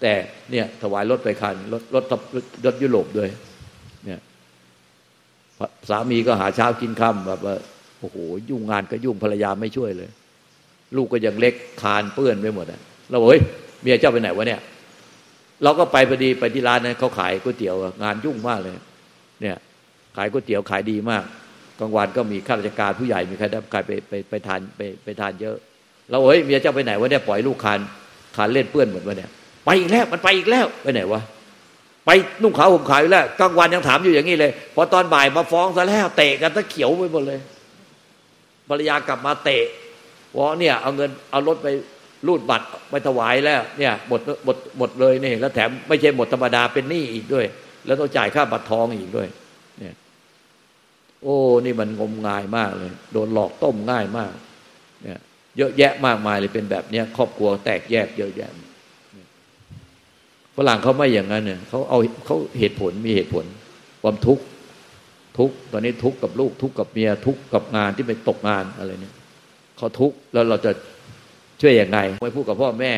[0.01, 0.13] แต่
[0.51, 2.05] เนี่ยถวายรถไปคันรถรถ
[2.65, 3.29] รถยุโรปด้วย
[4.07, 4.21] เนี่ย
[5.89, 7.57] สามีก็หาเช้ากินค่ำแบบว่า
[8.01, 8.17] โอ้โห
[8.51, 10.11] ยุ่งงานก็ยุ่งภรรยาไม่ช่วยเลย
[10.97, 13.41] ลูกก็ยังเล็กคานเปื้อนไปหมดอะเราเฮ้ย
[13.83, 14.61] เมียเจ้าไปไหนวะเนี่ย
[15.63, 18.75] เราก็ไปพอดีไปที่ร้านนั้นเขาขายก๋วยเตี๋ยวงานยุ่งมากเลย
[19.43, 19.57] เนี่ย
[20.17, 21.25] ขายก๋วยเตี๋ยวขายดีมาก
[21.81, 25.57] กลางวันก็มีข้าราชการผู้ใหญ่มีใครได้ใครไปไปไปทานไปไปทานเยอะ
[26.11, 27.79] เราเฮ้ยเมียเจ้าไปไหนวะเนี่ยปล่อยลูกคาน
[28.37, 29.31] คานเล่นเปื้อนหมดวะเนี่ย
[29.65, 31.21] ไปอีกแล้วมันไปอีกแล้วไปไหนวะ
[32.07, 32.11] ไป
[32.43, 37.41] นุ่งขาวห่มขาวอีกแล้วกลางวันยังถามอยู่อย่างนี้เลยพอตอนบ่ายมาฟ้องซะแล้วเตะกันตะเขียวไปหมดเลย
[38.69, 39.65] ภรรยากลับมาเตะ
[40.37, 41.69] วะเนี่ยเอาเงินเอารถไป
[42.27, 47.47] รูดบัตรไปถวายแล้วเนี่ยหมดหมดหมดเลยนี่แล้วแถมไม่ใช่หมดธรรมดาเป็นหนี้อีกด้วย
[47.87, 49.29] แล้วต้องจ่ายค่าบัตรทองอีกด้วย
[49.81, 49.95] เนี่ย
[51.23, 54.33] โอ้ นี่มันงมงายมากเลย โดนหลอกต้มง่ายมาก
[55.03, 55.21] เนี่ย
[55.57, 58.51] เยอะแยะมากมายเลยเป็นแบบเนี้ยครอบครัวแตกแยกเยอะแยะ
[60.57, 63.45] ฝรั่งเขาไม่อย่างนั้นเนี่ยเขาเอาเขาเหตุผลมีเหตุผล
[64.03, 64.45] ความทุกข์
[65.39, 69.15] ทุกตอนนี้ทุกข์กับลูกทุกข์กับเมียทุกข์กับงานที่ไปตกงานอะไรเนี่ย
[69.77, 70.73] เขาทุกข์แล้วเราจะ
[71.61, 72.93] ช่วยอย่างไงไม่พูดกับพ่อแม่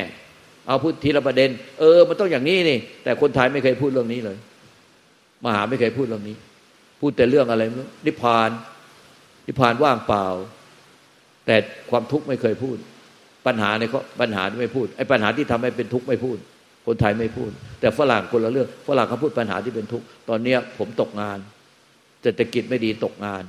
[0.66, 4.36] เอาพูดทีละประเด็น เออ มันต้องอย่างนี้นี่ แต่คนไทยไม่เคยพูดเรื่องนี้เลย
[5.44, 6.36] มหาไม่เคยพูดเรื่องนี้
[7.00, 7.62] พูดแต่เรื่องอะไร
[8.06, 8.50] นิพพาน
[9.46, 10.26] นิพพานว่างเปล่า
[11.46, 11.56] แต่
[11.90, 12.76] ความทุกข์ไม่เคยพูด
[13.46, 16.38] ปัญหาในเขาปัญหาไม่พูดไอ้ปัญหาที่ทำให้เป็นทุกข์ไม่พูด
[16.86, 21.38] คนไทยไม่พูด แต่ฝรั่งคนละเรื่องฝรั่งเขาพูดปัญหาที่เป็นทุกข์ตอนเนี้ยผมตกงาน
[22.22, 23.42] เศรษฐกิจไม่ดีตกงาน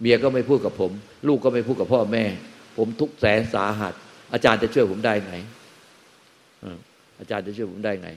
[0.00, 0.92] เมียก็ไม่พูดกับผม
[1.28, 2.24] ลูกก็ไม่พูดกับพ่อแม่
[2.76, 3.94] ผมทุกข์แสนสาหัส
[4.32, 5.34] อาจารย์จะช่วยผมได้ไง
[7.20, 8.08] อาจารย์จะช่วยผมได้ไง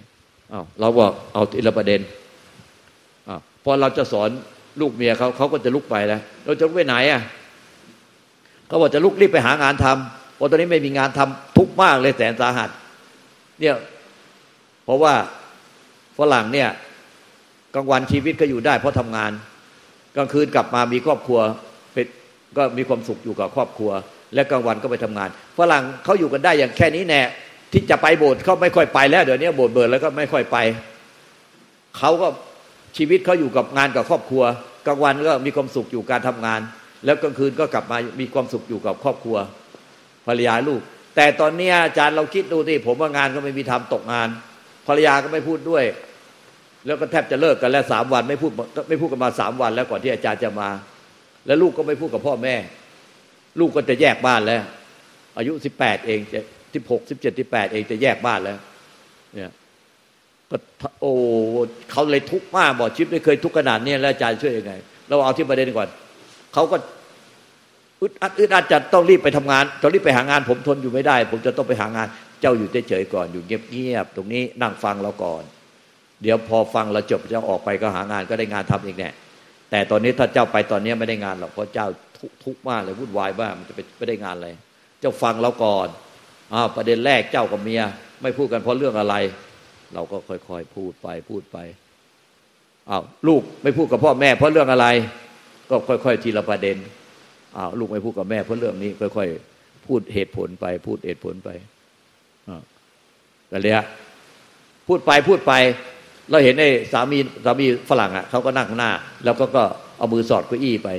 [0.51, 2.01] อ้าวเราบอกเอาทีละประเด็น
[3.65, 4.30] พอเราจะสอน
[4.82, 7.21] ลูกเมียเขาเขาก็จะลุกไปแล้วเราจะลุกไปไหนอะ
[8.67, 12.69] เขาบอกจะลุกรีบไปหางานทำเพราะตอนนี้ไม่มีงานทำทุกมากเลยแสนสาหัส
[13.60, 13.75] เนี่ย
[14.86, 15.13] เพราะว่า
[16.17, 16.69] ฝรั่งเนี่ย
[17.75, 19.32] กลางวันชีวิตก็อยู่ได้ เพราะทำงาน
[20.15, 21.39] กลางคืนกลับมามีครอบครัว
[21.93, 22.06] เป็น
[22.58, 23.91] ก็มีความสุขอยู่กับครอบครัว
[24.34, 27.21] และกลางวันก็ไปทำงานฝรั่งเขาอยู่กันได้อย่างแค่นี้แน่
[27.71, 30.58] ที่จะไปโบสถ์เขาไม่ค่อยไปแล้ว เดี๋ยวนี้โบสถ์เบิดแล้วก็ไม่ค่อยไป
[31.97, 32.28] เขาก็
[32.97, 34.43] ชีวิตเขาอยู่กับงานกับครอบครัว
[34.88, 36.62] กลางวันก็มีความสุขอยู่การทำงาน
[37.05, 39.38] แล้วกลางคืนก็กลับมามีความสุขอยู่กับครอบครัว
[40.27, 40.81] ภรรยาลูก
[41.15, 44.27] แต่ตอนนี้อาจารย์เราคิดดูที่ผมว่างานก็ไม่มีทำตกงาน
[44.88, 45.84] ภรรยาก็ไม่พูดด้วย
[46.86, 48.51] แล้วก็แทบจะเลิกกันแล้วสามวันไม่พูด
[48.89, 50.69] ไม่พูดกันมาสามวันแล้วก่อนที่อาจารย์จะมา
[51.45, 52.55] แล้วลูกก็ไม่พูดกับพ่อแม่
[53.60, 54.63] ลูกก็จะแยกบ้านแล้ว
[55.38, 56.39] อายุสิบแปดเองจะ
[56.73, 58.58] สิบหกสิบเจ็ดสิบแปดเองจะแยกบ้านแล้ว
[59.34, 59.51] เนี่ย
[60.51, 60.58] ก็
[61.01, 61.12] โอ้
[61.91, 64.73] เขาเลยทุกข์มากบอกชิปไม่เคยทุกข์ขนาดนี้แล้วอาจารย์ช่วยยังไง
[65.08, 65.88] เราเอาที่ประเด็นก่อน
[66.53, 66.77] เขาก็
[68.01, 72.08] อึดอัดอึดอัดจัดต้องรีบไปทำงานต้องรีบไปหางาน ผมทนอยู่ไม่ได้ ผมจะต้องไปหางาน
[72.41, 75.43] เจ้าอยู่เฉยๆก่อนอยู่เงียบๆตรงนี้นั่งฟังเราก่อน
[76.21, 79.10] เดี๋ยวพอฟังเราจบเจ้าออกไปก็หางานก็ได้งานทำเองแน่
[79.71, 81.88] แต่ตอนนี้ถ้าเจ้าไปตอนนี้ไม่ได้งานหรอกเพราะเจ้า
[82.43, 84.49] ทุกข์มากเลยวุ่นวายมากมันจะไปไม่ได้งานอะไร
[84.99, 85.88] เจ้าฟังเราก่อน
[86.53, 87.81] อ้าวประเด็นแรกเจ้ากับเมีย
[88.21, 89.15] ไม่พูดกันเพราะเรื่องอะไร
[89.93, 91.58] เราก็ค่อยๆ พูดไปพูดไป
[92.89, 94.88] อ้าวลูกไม่พูดกับพ่อแม่ เพราะเรื่องอะไร
[95.69, 96.78] ก็ค่อยๆ ทีละประเด็น
[97.58, 101.50] อ้าวลูกไม่พูดกับแม่ เพราะเรื่องนี้ ค่อยๆ พูดเหตุผลไป พูดเหตุผลไป
[102.50, 102.62] อ่า
[103.50, 103.84] แต่เนี้ย
[104.88, 105.54] พูดไปพูดไป
[106.30, 108.91] เราเห็นไอ้สามีสามีฝรั่งอะเขาก็นั่งหน้า
[109.24, 109.63] แล้วก็ก็
[109.98, 110.89] เอามือสอดเก้าอี้ไป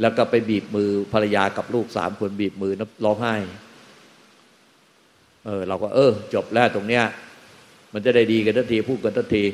[0.00, 2.72] แล้วก็ไปบีบมือภรรยากับลูกสามคนบีบมือ
[3.04, 3.34] ร้องไห้
[5.46, 7.04] เออ เราก็เออ จบแล้วตรงเนี้ย
[7.92, 9.44] มันจะได้ดีกันทันทีพูดกันทันที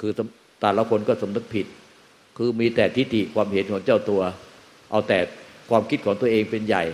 [0.00, 0.12] คือ
[0.60, 1.66] แต่ละคนก็สำนึกผิด
[2.38, 4.22] คือมีแต่ทิฏฐิความเห็นของเจ้าตัว
[4.90, 5.18] เอาแต่
[5.70, 6.84] ความคิดของตัวเองเป็นใหญ่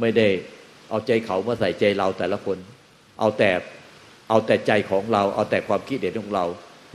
[0.00, 0.28] ไม่ได้
[0.90, 2.58] เอาใจเขามาใส่ใจเราแต่ละคน
[3.20, 3.50] เอาแต่
[4.28, 6.44] เอาแต่ใจของเรา เอาแต่ความคิดเห็นของเรา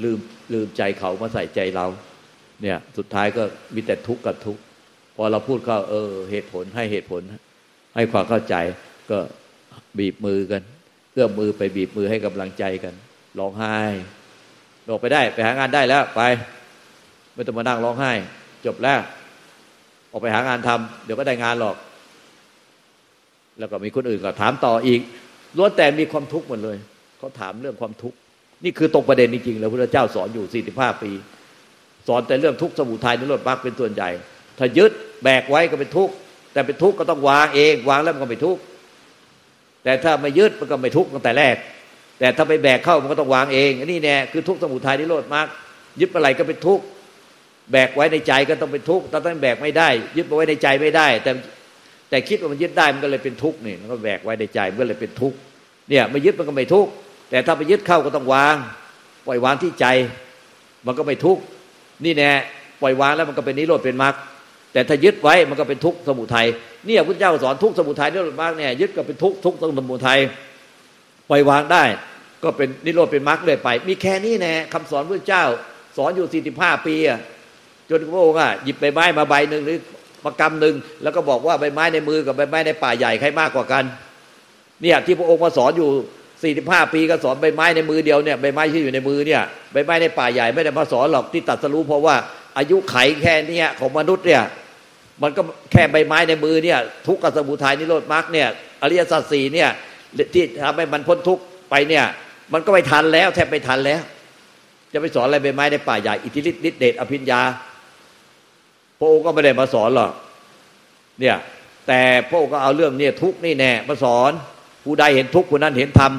[0.04, 0.20] ลืม
[0.54, 1.88] ลืมใจเขามาใส่ใจเรา
[2.62, 3.44] เนี่ยสุดท้ายก็
[3.76, 4.62] มีแต่ทุกข์กับทุกข์
[5.16, 7.22] พอเราพูดเข้าเออเหตุผลให้เหตุผล
[7.96, 8.56] ให้ความเข้าใจ
[9.12, 9.20] ก็
[9.98, 10.62] บีบมือกัน
[11.14, 12.94] เอื้อมมือไปบีบมือให้กำลังใจกัน
[13.40, 13.76] ร้องไห้
[14.88, 16.22] ออกไปได้ ไปหางานได้แล้วไป
[17.36, 18.12] ไม่ต้องมานั่งร้องไห้
[18.66, 19.00] จบแล้ว
[20.12, 21.76] ออกไปหางานทำเดี๋ยวก็ได้งานหรอก
[23.60, 25.02] แล้วก็มีคนอื่นก็ถามต่ออีก
[25.58, 26.78] ล้วนแต่มีความทุกข์หมดเลย
[27.18, 28.18] เขาถามเรื่องความทุกข์
[28.64, 31.12] นี่คือตรงประเด็นจริงๆแล้วพระเจ้าสอนอยู่สี่สิบห้าปี
[32.08, 34.10] สอนแต่เรื่องทุกข์สมุทัยนิโรธมรรคเป็นส่วนใหญ่
[34.58, 34.92] ถ้ายึด
[35.24, 36.14] แบกไว้ก็เป็นทุกข์
[36.54, 38.62] แต่เป็นทุกข์ก็ต้องวางเอง วางแล้วมันก็ไม่ทุกข์
[39.84, 41.56] แต่ถ้าไม่ยึดมันก็ไม่ทุกข์ตั้งแต่แรก
[42.20, 45.48] แต่ถ้าไปแบกเข้ามันก็ต้องวางเองอันนี้แน่คือทุกข์สมุทัยนิโรธมาก
[46.02, 46.84] ยึดอะไรก็เป็นทุกข์
[47.72, 51.32] แบกไว้ในใจก็ต้องเป็นทุกข์ถ้าต้องแบกไม่ได้ ยึดไว้ในใจไม่ได้ แต่
[52.10, 55.38] แต่คิดว่ามันยึดได้มันก็เลยเป็นทุกข์นี่มันก็แบกไว้ในใจมันก็เลยเป็นทุกข์
[55.90, 56.92] เนี่ยไม่ยึดมันก็ไม่ทุกข์
[57.30, 58.56] แต่ถ้าไปยึดเข้าก็ต้องวาง
[59.28, 59.86] ปล่อยวางที่ใจ
[60.86, 61.42] มันก็ไม่ทุกข์
[62.06, 62.32] นี่แน่
[62.82, 64.16] ปล่อยวางแล้วมันก็เป็นนิโรธเป็นมรรค
[64.74, 66.48] แต่ถ้ายึดไว้มันก็เป็นทุกข์สมุทัย
[66.86, 70.20] เนี่ยพุทธเจ้าสอนทุกข์สมุทัยนิโรธมรรคเนี่ยยึดก็เป็นทุกข์ทุกข์สมุทัย
[71.30, 71.84] ปล่อยวางได้
[72.44, 75.46] ก็เป็นนิโรธเป็นมรรคเลยไป มีแค่นี้แน่คำสอนพระเจ้า
[75.98, 77.20] สอนอยู่สี่สิบห้าปีอะ
[77.90, 79.78] จนพระองค์อะหยิบใบไม้มาใบหนึ่งหรือ
[80.26, 83.84] มากำหนึ่งแล้วก็บอกว่าใบไม้ในมือกับใบไม้ในป่าใหญ่ใครมากกว่ากัน
[84.82, 85.90] เนี่ยที่พระองค์มาสอนอยู่
[86.44, 92.16] สี่สิบห้าปีก็สอนใบไม้ในมือเดียวเนี่ยใบไม้ที่อยู่ในมือเนี่ยใบไม้ในป่าใหญ่ไม่ได้มาสอนหรอกที่ตัดสรู้เพราะว่า
[92.58, 94.44] อายุไขแค่นี้ของมนุษย์เนี่ย
[95.24, 98.48] มันก็แค่ใบไม้ในมือเนี่ย ทุกข์กับสมุทัยนิโรธมรรคเนี่ย
[98.82, 99.70] อริยสัจสี่เนี่ย
[100.34, 102.06] ที่ทำให้มันพ้นทุกข์ไปเนี่ย
[102.54, 104.02] มันก็ไม่ทันแล้ว แทบไม่ทันแล้ว
[104.94, 107.42] จะไปสอนอะไรใบไม้ในป่าใหญ่อิทธิฤทธิเดชอภิญญา
[109.00, 110.12] พระองค์ก็ไม่ได้มาสอนหรอก
[111.20, 111.38] เนี่ย
[111.88, 114.32] แต่พระองค์ก็เอาเรื่องเนี่ยทุกข์นี่แน่มาสอน
[114.86, 116.12] ผู้ใดเห็นทุกข์ผู้นั้นเห็นธรรม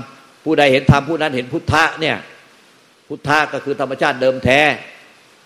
[0.45, 2.17] ผู้ใดเห็นธรรมผู้นั้นเห็นพุทธะเนี่ย
[3.09, 4.61] พุทธะก็คือธรรมชาติเดิมแท้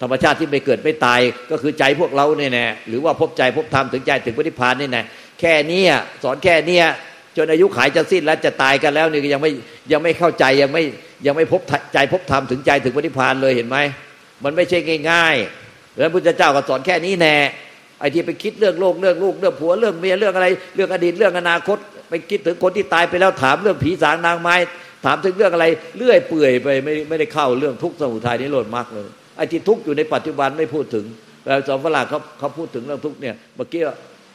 [0.00, 5.02] ธรรมชาติที่ไม่เกิดไม่ตายก็คือใจพวกเราเนี่ยแน่หรือว่าพบใจพบธรรมถึงใจถึงปฏิพานนี่แน่
[5.40, 5.82] แค่นี้
[6.22, 6.80] สอนแค่นี้
[7.36, 9.52] จนอายุขายจะสิ้นแล้วจะตายกันแล้วนี่ยังไม่
[9.92, 10.82] ยังไม่เข้าใจยังไม่
[11.26, 11.60] ยังไม่พบ
[11.94, 13.78] ใจพบธรรมถึงใจถึงปฏิพานเลยเห็นไหม
[14.44, 14.78] มันไม่ใช่
[15.10, 17.36] ง่ายๆแล้วพุทธเจ้าก็สอนแค่นี้แน่
[18.00, 21.78] ไอ้ที่ไปคิดเรื่องโลกเรื่องลูกเรื่องผัวเรื่องเมียเรื่องอะไร เรื่องอดีตเรื่องอนาคต
[22.08, 24.56] ไปคิดถึงคนที่ตายไปแล้วถามเรื่องผีสางนางไม้
[25.04, 31.04] ถามถึงเรื่องอะไรเลื่อยเปื่อยไปไม่ไม่ได้เข้าเรื่องทุกข์สมุทัยนิโรธมรรคเลย ไอ้ที่ทุกข์อยู่ในปัจจุบันไม่พูดถึง
[31.44, 33.82] แล้วสอนฝรั่งเขาเขาพูดถึงเรื่องทุกข์เนี่ยเมื่อกี้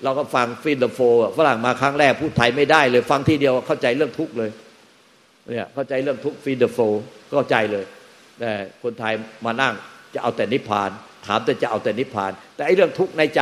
[0.04, 1.00] เราก็ฟังฟินเดอโฟ
[1.38, 4.50] ฝรั่งมาครั้งแรกพูดไทยไม่ได้เลย ฟังทีเดียวเข้าใจเรื่องทุกข์เลย
[5.52, 6.78] เนี่ยเข้าใจเรื่องทุกข์ฟินเดอโฟ
[7.32, 7.86] เข้าใจเลย
[8.40, 8.52] แต่
[8.84, 9.14] คนไทย
[9.46, 9.74] มานั่ง
[10.14, 10.90] จะเอาแต่นิพพาน
[11.26, 13.42] ถามแต่จะเอาแต่นิพพาน แต่ไอ้เรื่องทุกข์ในใจ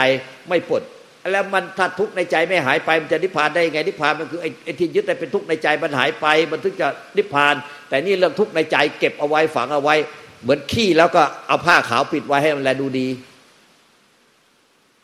[0.49, 0.83] ไม่ปลด
[1.31, 7.55] แล้วมันถ้าทุกข์ในใจไม่หายไปมันจะนิพพานได้ยังไงนิพพานมันคือไอ้ที่ยึดแต่เป็นทุกข์ในใจมันหายไป มันถึงจะนิพพาน
[7.89, 9.95] แต่นี่เรื่องทุกข์ในใจเก็บเอาไว้ฝังเอาไว้
[10.41, 13.07] เหมือนขี้แล้วก็เอาผ้าขาวปิดไว้ให้มันแลดูดี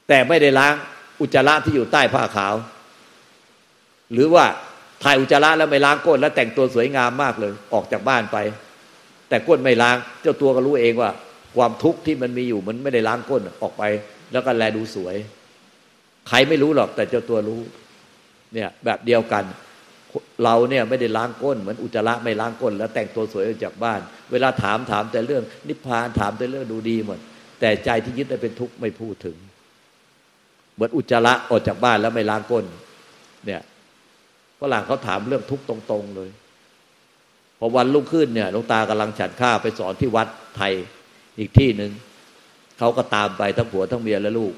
[0.07, 0.73] แต่ไม่ได้ล้าง
[1.21, 2.53] อุจจาระที่อยู่ใต้ผ้าขาว
[4.13, 4.45] หรือว่า
[5.03, 8.37] ถ่ายอุจจาระแล้วไม่ล้างก้นแล้วแต่งตัวสวยงามมากเลย ออกจากบ้านไป
[9.29, 11.11] แต่ก้นไม่ล้าง เจ้าตัวก็รู้เองว่า
[11.55, 13.83] ความทุกข์ที่มันมีอยู่มันไม่ได้ล้างก้นออกไป
[14.31, 15.15] แล้วก็แลดูสวย
[16.27, 17.61] ใครไม่รู้หรอกแต่เจ้าตัวรู้
[18.53, 19.43] เนี่ย แบบเดียวกัน
[20.43, 23.99] เราเนี่ยไม่ได้ล้างก้นเหมือนอุจจาระไม่ล้างก้น แล้วแต่งตัวสวยออกจากบ้าน
[24.31, 27.19] เวลาถามถามแต่เรื่อง นิพพานถามแต่เรื่องดูดีหมด
[27.59, 29.37] แต่ใจที่ยึดได้เป็นทุกข์ไม่พูดถึง
[30.75, 32.65] เหมือนอุจจาระออกจากบ้านแล้วไม่ล้างก้น
[33.45, 33.61] เนี่ย
[34.59, 36.29] ฝรั่งเขาถามเรื่องทุกข์ตรง ๆ เลย
[37.59, 40.73] พอวันรุ่งขึ้นเนี่ยหลวงตากำลังฉันข้าไปสอนที่วัดไทย
[41.39, 41.91] อีกที่หนึ่ง
[42.79, 44.53] เขาก็ตามไปทั้งผัวทั้งเมียและลูก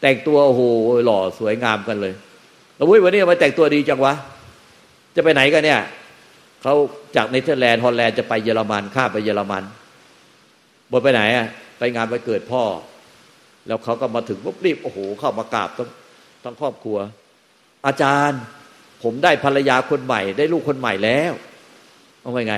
[0.00, 0.62] แต่งตัวโอ้โห
[1.04, 2.14] หล่อสวยงามกันเลย
[2.76, 4.14] แล้ววันนี้มาแต่งตัวดีจังวะ
[5.18, 5.80] จะไปไหนกันเนี่ย
[6.62, 6.74] เขา
[7.16, 9.64] จากเนเธอร์แลนด์ฮอลแลนด์จะไปเยอรมันข้าไปเยอรมัน
[10.90, 11.46] บนไปไหนอะ
[11.78, 12.62] ไปงานไปเกิดพ่อ
[13.66, 15.88] แล้วเขาก็มาถึงปุ๊บรีบโอ้โห เข้ามากราบทั้ง
[16.44, 16.98] ทั้งครอบครัว
[17.86, 18.40] อาจารย์
[19.02, 21.32] ผมได้ภรรยาคนใหม่ ได้ลูกคนใหม่แล้ว
[22.20, 22.54] เอาไงไง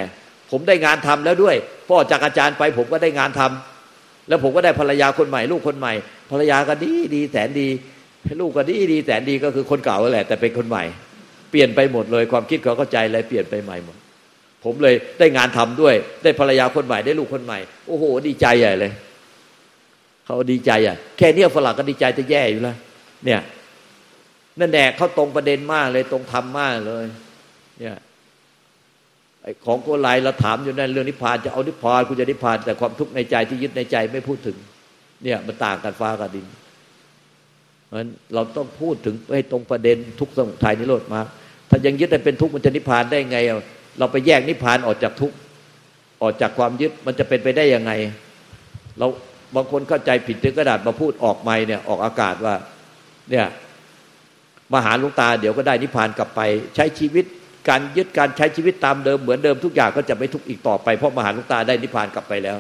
[0.51, 1.57] ผมได้งานทำแล้วด้วย
[1.89, 5.93] พ่อจากอาจารย์ไปผมก็ได้งานทำแล้วผมก็ได้ภรรยาคนใหม่ ลูกคนใหม่
[6.31, 7.69] ภรรยาก็ดีดีแสนดี
[8.41, 10.85] ลูกก็ดีดีแสนดีก็คือคนเก่าแหละ แต่เป็นคนใหม่
[11.51, 13.97] เปลี่ยนไปหมดเลย ความคิดเขาเข้าใจอะไรเปลี่ยนไปใหม่หมด
[14.65, 18.93] ผมเลยได้งานทำด้วย ได้ภรรยาคนใหม่ได้ลูกคนใหม่ โอ้โห ดีใจใหญ่เลย
[20.25, 22.77] เขาดีใจอะ แค่เนี้ยฝรั่งก็ดีใจจะแย่อยู่แล้ว
[23.25, 23.41] เนี่ย
[24.61, 27.05] นั่นแหละเขาตรงประเด็นมากเลยตรงธรรมมากเลย
[27.81, 27.97] เนี่ย
[29.65, 34.57] ของโกไลเราถามอยู่นั่นเรื่องนิพพานจะเอานิพพานคุณจะนิพพาน แต่ความทุกข์ในใจที่ยึดในใจไม่พูดถึง
[35.25, 36.47] เนี่ยมันต่างกันฟ้ากับดิน
[37.87, 41.27] เพราะฉะนั้นเราต้องพูดถึงให้ตรงประเด็นทุกสมุทัยนิโรธมาก
[41.71, 43.39] ถ้ายังยึดแต่เป็นทุกข์มันจะนิพพานได้ไง
[43.99, 45.37] เราไปแยกนิพพานออกจากทุกข์
[46.23, 47.93] ออกจากความยึดมันจะเป็นไปได้ยังไง
[48.99, 49.07] เรา
[49.55, 52.55] บางคนเข้าใจผิดถึงกระดาษมาพูดออกไม่เนี่ยออกอากาศว่า
[53.31, 53.47] เนี่ย
[54.73, 56.41] มาหาลุงตาเดี๋ยวก็ได้นิพพานกลับไป
[56.77, 57.25] ใช้ชีวิต
[57.69, 62.59] การยึดการใช้ชีวิตตามเดิมเหมือนเดิมทุกอย่างก็จะไม่ทุกข์อีกต่อไปเพราะมาหาลุงตาได้นิพพานกลับไปแล้ว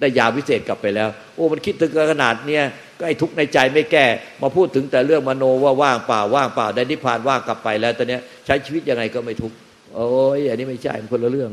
[0.00, 2.64] ได้ยาวิเศษกลับไปแล้ว โอ้มันคิดถึงขนาดเนี้ย
[2.98, 4.06] ก็ไอ้ทุกข์ในใจไม่แก้
[4.42, 9.56] มาพูดถึงแต่เรื่องมโนว่าว่างเปล่าว่างเปล่าได้นิพพานว่างกลับไปแล้วตอนนี้ใช้ชีวิตยังไงก็ไม่ทุกข์
[9.94, 10.08] โอ้
[10.38, 11.50] ยอันนี้ไม่ใช่มันคนละเรื่อง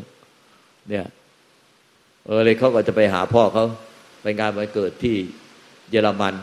[0.89, 1.05] เนี่ย
[2.25, 3.65] เออเลยเขาก็จะไปหาพ่อเขา
[4.21, 5.15] ไปงานวันเกิดที่
[5.91, 6.33] เยอรมัน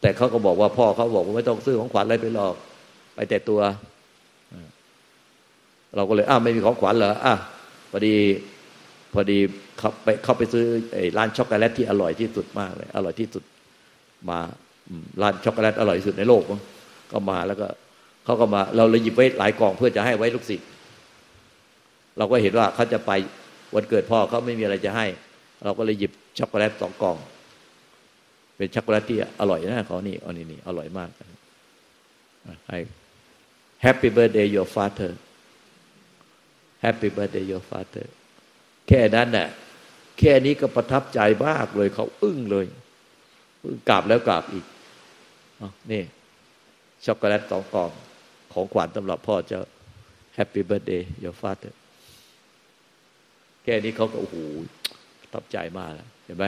[0.00, 2.54] แต่เขาก็บอกว่าพ่อเขาบอกว่าไม่ต้องซื้อของขวัญอะไรไปหรอก
[3.14, 3.60] ไปแต่ตัว
[5.96, 7.34] เราก็เลยอ้าวไม่มีของขวัญเหรออะ
[7.90, 8.14] พอดี
[9.14, 9.38] พอดี
[9.78, 10.64] เขาไปเข้าไปซื้อ
[11.18, 13.44] ร้านช็อกโกแลตที่อร่อยที่สุดมากเลย อร่อยที่สุด
[14.30, 14.38] มา
[15.22, 16.42] ร้านช็อกโกแลตอร่อยที่สุดในโลก
[17.12, 17.68] ก็มาแล้วก็
[18.24, 20.68] เขาก็มาเราเลยหยิบไว้หลายกล่องเพื่อจะให้ไว้ลูกศิษย์
[22.18, 23.12] เราก็เห็นว่าเขาจะไป
[23.74, 25.06] วันเกิดพ่อเขาไม่มีอะไรจะให้
[25.64, 27.16] เราก็เลยหยิบช็อกโกแลตสองกล่อง
[28.56, 31.10] เป็นช็อกโกแลตที่อร่อยนะเขานี่อันนี้นี่อร่อยมาก
[32.68, 32.78] ให้
[33.84, 35.10] Happy birthday your father
[36.84, 38.06] Happy birthday your father
[38.88, 39.48] แค่นั้นน่ะ
[40.18, 42.66] แค่นี้ก็ประทับใจมากเลย เขาอึ้งเลย
[43.88, 44.64] กราบแล้วกราบอีก
[45.92, 46.02] นี่
[47.04, 47.90] ช็อกโกแลตสองกล่อง
[48.52, 49.60] ของขวัญสำหรับพ่อเจ้า
[50.36, 51.72] Happy birthday your father
[53.64, 54.36] แค่นี้เขาก็โอ้โห
[55.20, 56.44] ประทับใจมากแล้วเห็นไหม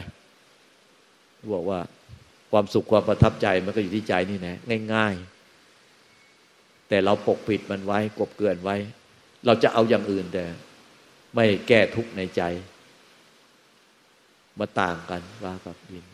[1.54, 1.80] บอกว่า
[2.52, 4.56] ความสุขความประทับใจมันก็อยู่ที่ใจนี่นะ
[4.94, 8.76] ง่ายๆ แต่เราปกปิดมันไว้ กบเกลื่อนไว้
[9.46, 10.44] เราจะเอาอย่างอื่นแต่
[11.34, 12.42] ไม่แก้ทุกข์ในใจ
[14.60, 16.06] มาต่างกันว่ากับวิน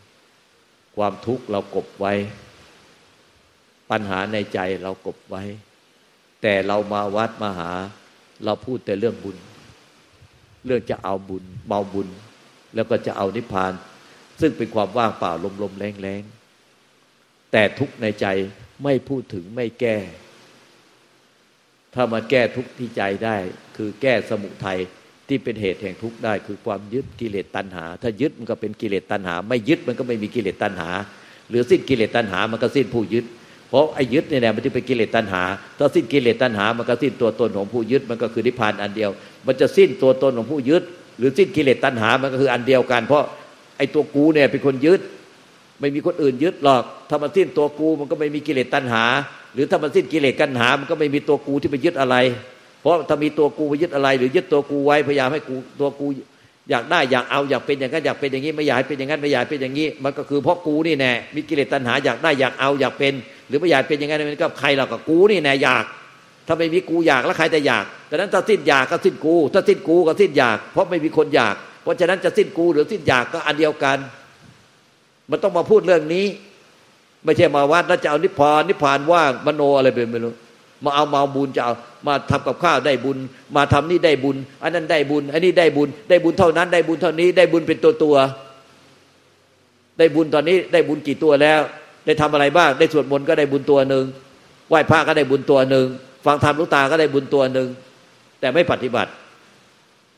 [0.97, 2.15] ความทุกข์เรากบไว้
[3.91, 5.43] ปัญหาในใจเรากบไว้
[6.43, 7.71] แต่เรามาวัดมาหา
[8.45, 9.37] เราพูดแต่เรื่องบุญ
[10.67, 12.09] เรื่องจะเอาบุญเมาบุญ
[12.75, 13.73] แล้วก็จะเอานิพพาน
[14.41, 16.23] ซึ่งเป็นความว่างเปล่าลมลมแรงแรง
[17.53, 18.27] แต่ทุกในใจ
[18.85, 19.97] ไม่พูดถึงไม่แก้
[21.95, 23.37] ถ้ามาแก้ทุกที่ใจได้
[23.77, 24.79] คือแก้สมุทัย
[25.29, 30.91] ที่เป็นเหตุแห่งทุกข์ได้คือความยึดกิเลสตัณหา ถ้ายึดมันก็เป็นกิเลสตัณหา ไม่ยึดมันก็ไม่มีกิเลสตัณหา
[31.51, 33.25] หรือสิ้นกิเลสตัณหามันก็สิ้นผู้ยึด
[33.69, 35.43] เพราะไอ้ยึดเนี่ยมันจะเป็นกิเลสตัณหา
[35.79, 39.11] ถ้าสิ้นกิเลสตัณหา มันก็สิ้นตัวตนของผู้ยึดมันก็คือนิพพานอันเดียว
[39.47, 40.83] มันจะสิ้นตัวตนของผู้ยึด
[41.19, 43.25] หรือสิ้นกิเลสตัณหา มันก็คืออันเดียวกัน เพราะ
[43.77, 45.01] ไอ้ตัวกูเนี่ยเป็นคนยึด
[45.81, 49.05] ไม่มีคนอื่นยึดหรอก ถ้ามันสิ้นตัวกูมันก็ไม่มีกิเลสตัณหา
[49.55, 52.17] หรือถ้ามันสิ้นกิเลสตัณหา มันก็ไม่มีตัวกูที่ไปยึดอะไร
[52.87, 56.07] ราะถ้ามีตัวกูไปยึดอะไร หรือยึดตัวกูไว้พยายามให้กูตัวกู
[56.71, 63.15] อยากได้อยากเอาอยากเป็นอย่างนั้นอยากเป็นอย่างนี้ไม่อยากเป็นอย่างนั้นไม่อยากเป็นอย่างนี้ มันก็คือเพราะกูนี่แน่มีกิเลสตัณหาอยากได้อยากเอาอยากเป็น
[63.49, 65.85] หรือไม่อยากเป็นอย่างนั้นมันก็ใครเรากับกูนี่แน่อยาก
[66.47, 73.99] ถ้าไม่มีกูอยากแล้วใครจะอยากดังนั้นถ้าสิ้นอยากก็สิ้นกู ถ้าสิ้นกูก็สิ้นอยาก เพราะไม่มีคนอยาก เพราะฉะนั้นจะสิ้นกูหรือสิ้นอยากก็อันเดียวกัน
[75.31, 76.27] มันต้องมาพูดเรื่องนี้
[77.25, 80.35] ไม่ใช่มาวัดแล้วจะเอานิพพานนิพพานว่างมโนอะไรเป็นไม่รู้
[80.85, 81.75] มาเอามาบุญจะเอา
[82.07, 83.19] มาทำกับข้าวได้บุญ
[83.57, 88.17] มาทำนี่ได้บุญ อันนั้นได้บุญ อันนี้ได้บุญ ได้บุญเท่านั้นได้บุญเท่านี้ได้บุญเป็นตัวตัว
[89.99, 91.61] ได้บุญตอนนี้ได้บุญกี่ตัวแล้ว
[92.07, 94.05] ได้ทำอะไรบ้างได้สวดมนต์ก็ได้บุญตัวหนึ่ง
[94.69, 95.87] ไหว้พระก็ได้บุญตัวหนึ่ง
[96.27, 97.69] ฟังธรรมลูกตาก็ได้บุญตัวหนึ่ง
[98.41, 99.11] แต่ไม่ปฏิบัติ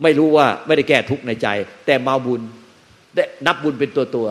[0.02, 1.48] ไม่รู้ว่าไม่ได้แก้ทุกข์ในใจ
[1.86, 2.40] แต่มาบุญ
[3.14, 4.26] ได้นับบุญเป็นตัวตัว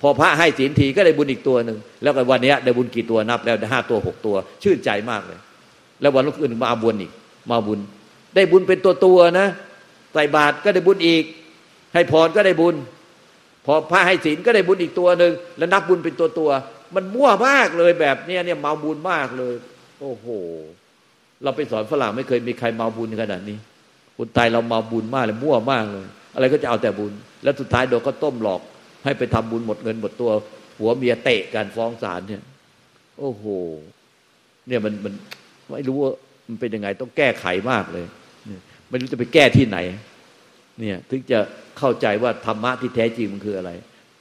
[0.00, 5.38] พอพระให้ศีลทีก็ได้บุญอีกตัวหนึ่งแล้วก็วันนี้ได้บุญกี่ตัวนับแล้วได้ห้าตัวหกตัว ชื่นใจมากเลย
[6.00, 7.12] แล้ววันรุ่งขึ้นมาบุญอีก
[7.50, 7.78] มาบุญ
[8.34, 9.48] ได้บุญเป็นตัวตัวนะ
[10.14, 11.24] ใส่บาตรก็ได้บุญอีก
[11.94, 12.74] ให้พรก็ได้บุญ
[13.66, 16.50] พอพระให้ศีลก็ได้บุญอีกตัวหนึ่งแล้วนับบุญเป็นตัวตัว
[16.94, 19.54] มันมั่วมากเลยแบบเนี้ยเนี่ยมาบุญมากเลย
[20.00, 20.26] โอ้โห
[21.42, 23.58] เราไปสอนฝรั่งไม่เคยมีใครมาบุญขนาดนี้
[24.16, 28.60] คนตายเรามาบุญมากเลยมั่วมากเลย อะไรก็จะเอาแต่บุญ แล้วสุดท้ายโดนก็ต้มหลอก
[29.04, 30.30] ให้ไปทำบุญหมดเงินหมดตัว
[30.78, 32.42] หัวเมียเตะกันฟ้องศาลเนี่ย
[33.18, 33.44] โอ้โห
[34.66, 35.14] เนี่ยมันมัน
[35.70, 36.12] ไม่รู้ว่า
[36.48, 38.06] มันเป็นยังไงต้องแก้ไขมากเลย
[38.88, 39.78] ไม่รู้จะไปแก้ที่ไหน
[40.78, 41.38] เนี่ย ถึงจะ
[41.78, 43.70] เข้าใจว่าธรรมะที่แท้จริงมันคืออะไร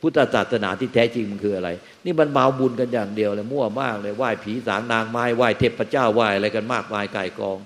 [0.01, 1.69] พุทธศาสนาที่แท้จริงมันคืออะไร
[2.05, 7.57] นี่มันมาบุญกันอย่างเดียวเลยมั่วมากเลยไหว้ผีสางนางไม้ไหว้เทพเจ้าไหว้อะไรกันมากมายไก่กอง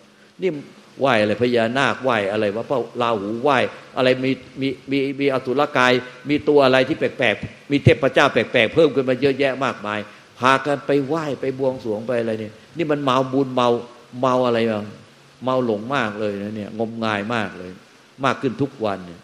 [0.42, 0.52] นี่
[1.00, 3.58] ไหว้อะไรพญานาคไหว้อะไรว่าพระลาหูไหว้
[3.98, 5.94] อะไรมีมีมีมีอสุรกาย
[6.30, 10.00] มีตัวอะไรที่แปลกๆมีเทพเจ้าแปลกๆเพิ่มขึ้นมาเยอะแยะมากมาย
[10.40, 13.70] พากันไปไหว้ไปบวงสรวงไปอะไรเนี่ย นี่มันเมาบุญเมา
[14.22, 14.86] เมาอะไรบ้าง
[15.44, 17.72] เมาหลงมากเลยนะเนี่ย งมงายมากเลย
[18.26, 19.20] มากขึ้นทุกวันเนี่ย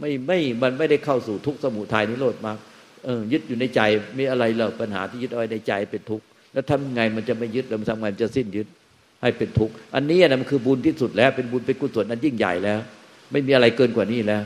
[0.00, 2.58] ไม่ไม่มันไม่ได้เข้าสู่ทุกสมุทัยนิโรธมาก
[3.04, 3.80] เออยึดอยู่ในใจ
[4.18, 8.66] มีอะไรเราปัญหาที่ยึดเอาไว้ในใจเป็นทุกข์แล้วทำไงมันจะไม่ยึดแล้วมันทำไงมันจะสิ้นยึด
[9.22, 12.80] ให้เป็นทุกข์อันนี้นะมันคือบุญที่สุดแล้ว เป็นบุญเป็นกุศลนั้นยิ่งใหญ่แล้ว
[13.32, 14.42] ไม่มีอะไรเกินกว่านี้แล้ว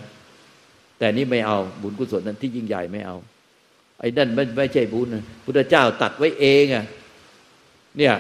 [0.99, 3.17] แต่นี่ไม่เอาบุญกุศลนั้นที่ยิ่งใหญ่ไม่เอา
[4.01, 6.85] ไอ้นั่นไม่ไม่ใช่บุญนะพุทธเจ้าตัดไว้เองอะ
[7.99, 8.15] เนี่ย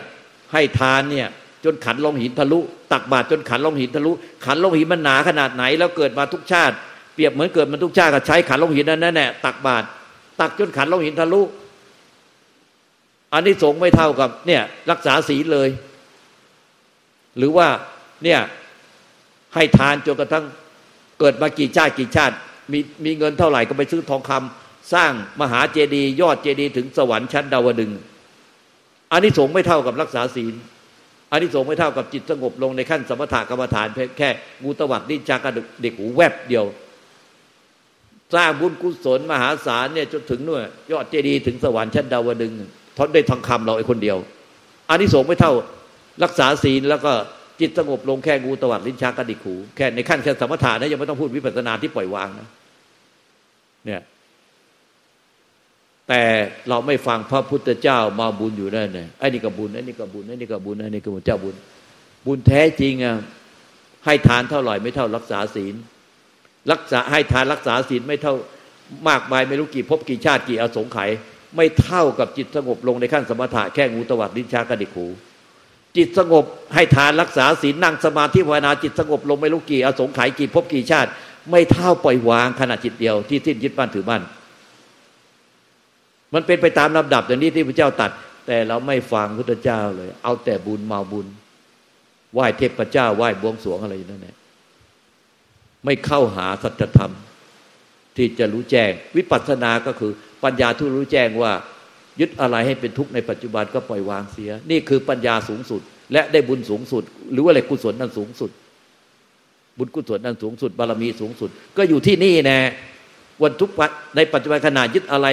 [0.52, 1.28] ให้ทานเนี่ย
[1.64, 2.60] จนขันลงหินทะลุ
[2.92, 4.12] ตักบาตรจนขันลงหินทะลุ
[4.44, 6.74] ขันลงหินมันหนาขนาดไหน แล้วเกิดมาทุกชาติ
[7.14, 9.86] เปรียบเหมือนเกิดมาทุกชาติก็ใช้ขันลงหินนั่นแหละตักบาตร
[10.40, 11.42] ตักจนขันลงหินทะลุ
[13.32, 15.68] อันนี้สงไม่เท่ากับเนี่ยรักษาศีลเลย
[17.38, 17.68] หรือว่า
[18.24, 18.40] เนี่ย
[19.54, 20.44] ให้ทานจนกระทั่ง
[21.20, 22.36] เกิดมากี่ชาติกี่ชาติ
[22.72, 27.92] มีมีเงินเท่าไหร่ก็ไปซื้อทองคำสร้างมหาเจดีย์ยอดเจดีย์ถึงสวรรค์ชั้นดาวดึง
[29.12, 30.54] อันนี้สงไม่เท่ากับรักษาศีล
[31.32, 33.86] อันนี้สงไม่เท่ากับจิตสงบลงในขั้นสมถะกรรมฐาน
[34.18, 34.28] แค่
[34.62, 35.52] งูตวัดดิ้นจากระ
[35.82, 36.64] เด็กหูแวบเดียว
[38.34, 42.52] สร้างบุญกุศลมหาศาลเนี่ยจนถึงนู่นยอดเจดีย์ถึงสวรรค์ชั้นดาวดึง
[42.96, 44.18] ทอนได้ทองคำเราไอ้คนเดียว
[44.90, 45.52] อันนี้สงไม่เท่า
[46.24, 47.12] รักษาศีลแล้วก็
[47.60, 52.48] จิตสงบลงแค่งูตวัดลิ้นชักกระดิกหูแค่ในขั้นแค่สมถะนะยังไม่ต้องพูดวิปัสสนาที่ปล่อยวางนะ
[53.86, 54.00] เนี่ย
[56.08, 56.22] แต่
[56.68, 61.54] เราไม่ฟังพระพุทธเจ้ามาบุญอยู่นั่นไงไอ้นี่ก็บุญไอ้นี่ก็บุญไอ้นี่ก็บุญไอ้นี่ก็บุญเจ้าบุญ
[62.26, 63.16] บุญแท้จริงอะ
[64.04, 65.74] ให้ทานเท่าไหร่ไม่เท่ารักษาศีล
[66.72, 68.34] รักษาให้ทานรักษาศีลไม่เท่า
[69.08, 71.10] มากมายไม่รู้กี่ภพกี่ชาติกี่อสงไขย
[71.56, 75.06] ไม่เท่ากับจิตสงบลงในขั้นสมถะแค่งูตวัดลิ้นชากระดิกหู
[75.96, 76.44] จิตสงบ
[76.74, 81.10] ให้ทานรักษาศีลนั่งสมาธิภาวนาจิตสงบลงไม่รู้กี่อสงไขยกี่ภพกี่ชาติ
[81.50, 84.22] ไม่เท่าปล่อยวางขณะจิตเดียวที่สิ้นยึดบ้านถือบ้าน
[86.34, 88.10] มันเป็นไปตามลำดับอย่างนี้ที่พระเจ้าตัด
[88.46, 91.26] แต่เราไม่ฟังพุทธเจ้าเลย เอาแต่บุญมาบุญ
[92.32, 94.36] ไหว้เทพเจ้าไหว้บวงสรวงอะไรอยู่นั่นแหละ
[95.84, 97.12] ไม่เข้าหาสัจธรรม
[98.16, 100.12] ที่จะรู้แจ้ง วิปัสสนาก็คือ
[100.44, 101.52] ปัญญาที่รู้แจ้งว่า
[102.20, 105.80] ยึดอะไรให้เป็นทุกข์ในปัจจุบันก็ปล่อยวางเสีย นี่คือปัญญาสูงสุด
[106.12, 107.02] และได้บุญสูงสุด
[107.32, 108.50] หรือว่าอะไรกุศลนั้นสูงสุด
[109.78, 112.58] บุญกุศลนั้นสูงสุด บารมีสูงสุด ก็อยู่ที่นี่แน่
[113.42, 113.70] วันทุก
[114.16, 115.26] ในปัจจุบันขณะยึดอะไร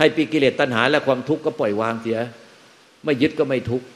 [0.00, 2.18] ให้ปีกิเลสตัณหาและความทุกข์ก็ปล่อยวางเสีย
[3.04, 3.86] ไม่ยึดก็ไม่ทุกข์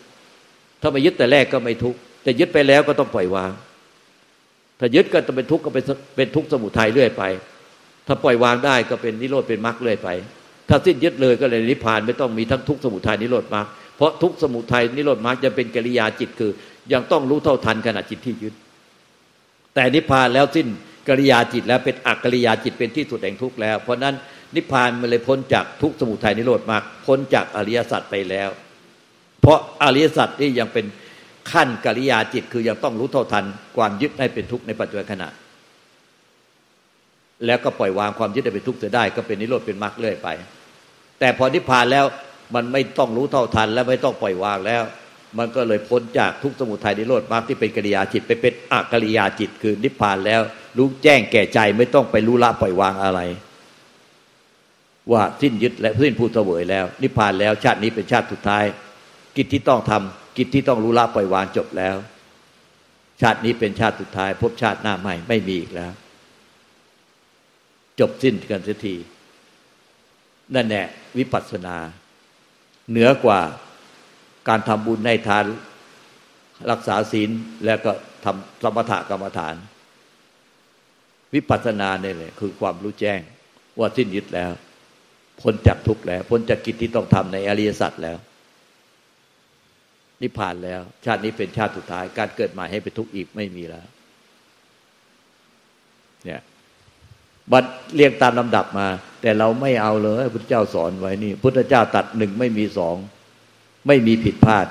[0.81, 3.53] ถ้าไม่ยึดแต่แรกก็ไม่ทุกข์แต่ยึดไปแล้วก็ต้องปล่อยวาง
[4.81, 5.85] ถ้ายึดก็ต้องเป็นทุกข์ก็เป็น
[6.17, 7.23] เป็นทุกข์สมุทัยเรื่อยไป
[8.07, 10.09] ถ้าปล่อยวางได้ก็เป็นนิโรธเป็นมรรคเรื่อยไป
[10.69, 16.51] ถ้าสิ้นยึดเลยก็เลยนิพพานไม่ต้องมีทั้งทุกข์สมุทัยนิโรธมรรคเพราะทุกข์สมุทัยนิโรธมรรคจะเป็นกิริยาจิตคือ
[16.93, 18.55] ยังต้องรู้เท่าทันขณะจิตที่ยึด
[19.75, 20.67] แต่นิพพานแล้วสิ้น
[21.09, 24.15] กิริยาจิตแล้วเป็นอักกิริยาจิตเป็นที่สุดแห่งทุกข์แล้ว เพราะนั้น
[24.57, 28.49] นิพพานมันเลยพ้นจากทุกสมุทัยนิโรธมากพ้นจากอริยสัจไปแล้ว
[29.41, 30.87] เพราะอริยสัจนี่ยังเป็น
[31.53, 33.45] ขั้นกิริยาจิตคือยังต้องรู้เท่าทัน
[33.77, 35.29] ความยึดให้เป็นทุกข์ในปัจจุบันขณะ
[37.47, 40.29] แล้วก็ปล่อยวางความยึดให้เป็นทุกข์จะได้ ก็เป็นนิโรธเป็นมรรคเรื่อยไป
[41.21, 42.05] แต่พอนิพพานแล้ว
[42.55, 44.83] มันไม่ต้องรู้เท่าทัน และไม่ต้องปล่อยวางแล้ว
[45.39, 50.41] มันก็เลยพ้นจากทุกสมุทัยนิโรธมรรคที่เป็นกิริยาจิตไปเป็นอกิริยาจิตคือนิพพานแล้ว
[50.79, 53.21] รู้แจ้งแก่ใจไม่ต้องไปรู้ละปล่อยวางอะไร
[55.13, 58.65] ว่าสิ้นยึดและสิ้นผู้เสวยแล้ว นิพพานแล้วชาตินี้เป็นชาติสุดท้าย
[59.37, 61.97] กิจที่ต้องทำกิจที่ต้องรู้ละปล่อยวางจบแล้ว
[63.21, 65.93] ชาตินี้เป็นชาติสุดท้าย พบชาติหน้าใหม่ไม่มีอีกแล้ว
[68.01, 68.97] จบสิ้นกันเสียที
[70.55, 70.87] นั่นแหละ
[71.19, 71.77] วิปัสสนา
[72.91, 73.41] เหนือกว่า
[74.49, 75.45] การทำบุญในทาน
[76.71, 77.31] รักษาศีล
[77.67, 77.93] แล้วก็
[78.25, 79.55] ทำสมถกรรมฐาน
[81.35, 83.21] วิปัสสนาเนี่ยคือความรู้แจ้ง
[83.79, 84.53] ว่าสิ้นยึดแล้ว
[85.43, 88.19] พ้นจากทุกข์แล้ว พ้นจากกิจที่ต้องทำในอริยสัจแล้ว
[90.21, 93.87] นิพพานแล้ว ชาตินี้เป็นชาติสุดท้าย การเกิดใหม่ให้เป็นทุกข์อีกไม่มีแล้ว
[96.25, 96.41] เนี่ย
[97.53, 97.65] บัด
[97.95, 98.89] เรียงตามลำดับมา
[99.23, 102.97] แต่เราไม่เอาเลยพุทธเจ้าสอนไว้นี่ พุทธเจ้าตัดหนึ่งไม่มีสอง
[103.87, 104.67] ไม่มีผิดพลาด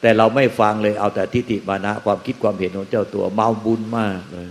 [0.00, 4.48] แต่เราไม่ฟังเลยเอาแต่ทิฏฐิมานะ ความคิดความเห็นของเจ้าตัว เมาบุญมากเลย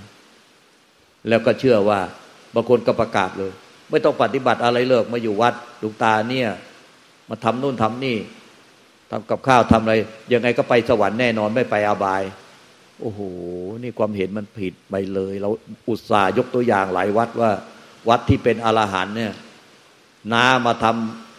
[1.29, 1.99] แล้วก็เชื่อว่า
[2.53, 3.51] บางคนก็ประกาศเลย
[3.89, 6.49] ไม่ต้องปฏิบัติอะไรเลิกมาอยู่วัดลุงตาเนี่ย
[7.29, 8.17] มาทำนู่นทำนี่
[9.11, 9.95] ทำกับข้าวทำอะไร
[10.33, 12.21] ยังไงก็ไปสวรรค์แน่นอนไม่ไปอาบาย
[13.01, 13.19] โอ้โห
[13.83, 15.49] นี่ความเห็นมันผิดไปเลย เรา
[15.89, 17.51] อุตส่าห์ยกตัวอย่างหลายวัดว่า
[18.09, 19.33] วัดที่เป็นอรหันเนี่ย
[20.33, 20.85] น้ามาท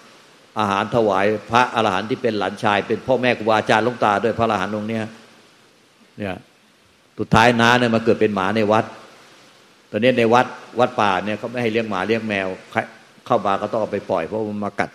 [0.03, 5.05] ำอาหารถวาย พระอรหันต์ที่เป็นหลานชาย เป็นพ่อแม่ครูบาอาจารย์ลุงตาด้วยพระอรหันต์องค์เนี้ย
[6.19, 6.37] เนี่ย
[7.19, 8.85] สุดท้ายน้าเนี่ยมาเกิดเป็นหมาในวัด
[9.91, 10.47] ตอนนี้ในวัด
[10.81, 12.49] วัดป่าเนี่ยเขาไม่ให้เลี้ยงหมาเลี้ยงแมว
[13.27, 14.91] เข้าบาก็ต้องเอาไปปล่อยเพราะมันมากัด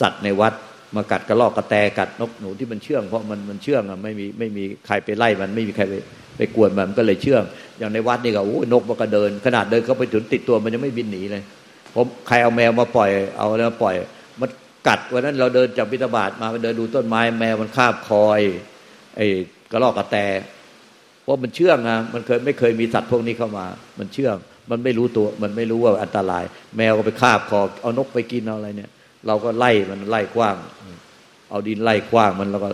[0.00, 0.54] สัตว์ในวัด
[0.96, 5.94] มากัดกระรอกกระแตกัดนกหนูที่มันเชื่อง เพราะมันมันเชื่องอะไม่มีไม่มีใครไปไล่มันไม่มีใครไป
[6.36, 7.42] ไปกวนมันก็เลยเชื่อง
[7.78, 11.42] อย่างในวัดนี่ก็โอ้นกมันก็เดิน ขนาดเดินเข้าไปถึงติดตัวมันยังไม่บินหนีเลย
[11.94, 13.94] ผมใครเอาแมวมาปล่อยเอาแล้วปล่อย
[14.40, 14.50] มัน
[14.88, 18.40] กัดวันนั้นเราเดินจากบิณฑบาตมาเดินดูต้นไม้แมวมันคาบคอย
[19.16, 19.26] ไอ้
[19.70, 20.16] กระรอกกระแต
[21.28, 23.66] ราะมันเชื่องอะมันเคยไม่เคยมีสัตว์พวกนี้เข้ามา
[23.98, 24.36] มันเชื่อง
[24.70, 26.44] มันไม่รู้ตัว มันไม่รู้ว่าอันตราย
[26.76, 28.90] แมวก็ไปคาบคอเอานกไปกินเอาอะไรเนี่ย
[29.26, 30.56] เราก็ไล่มันไล่กว้าง
[31.50, 32.68] เอาดินไล่กว้างมันแล้วก็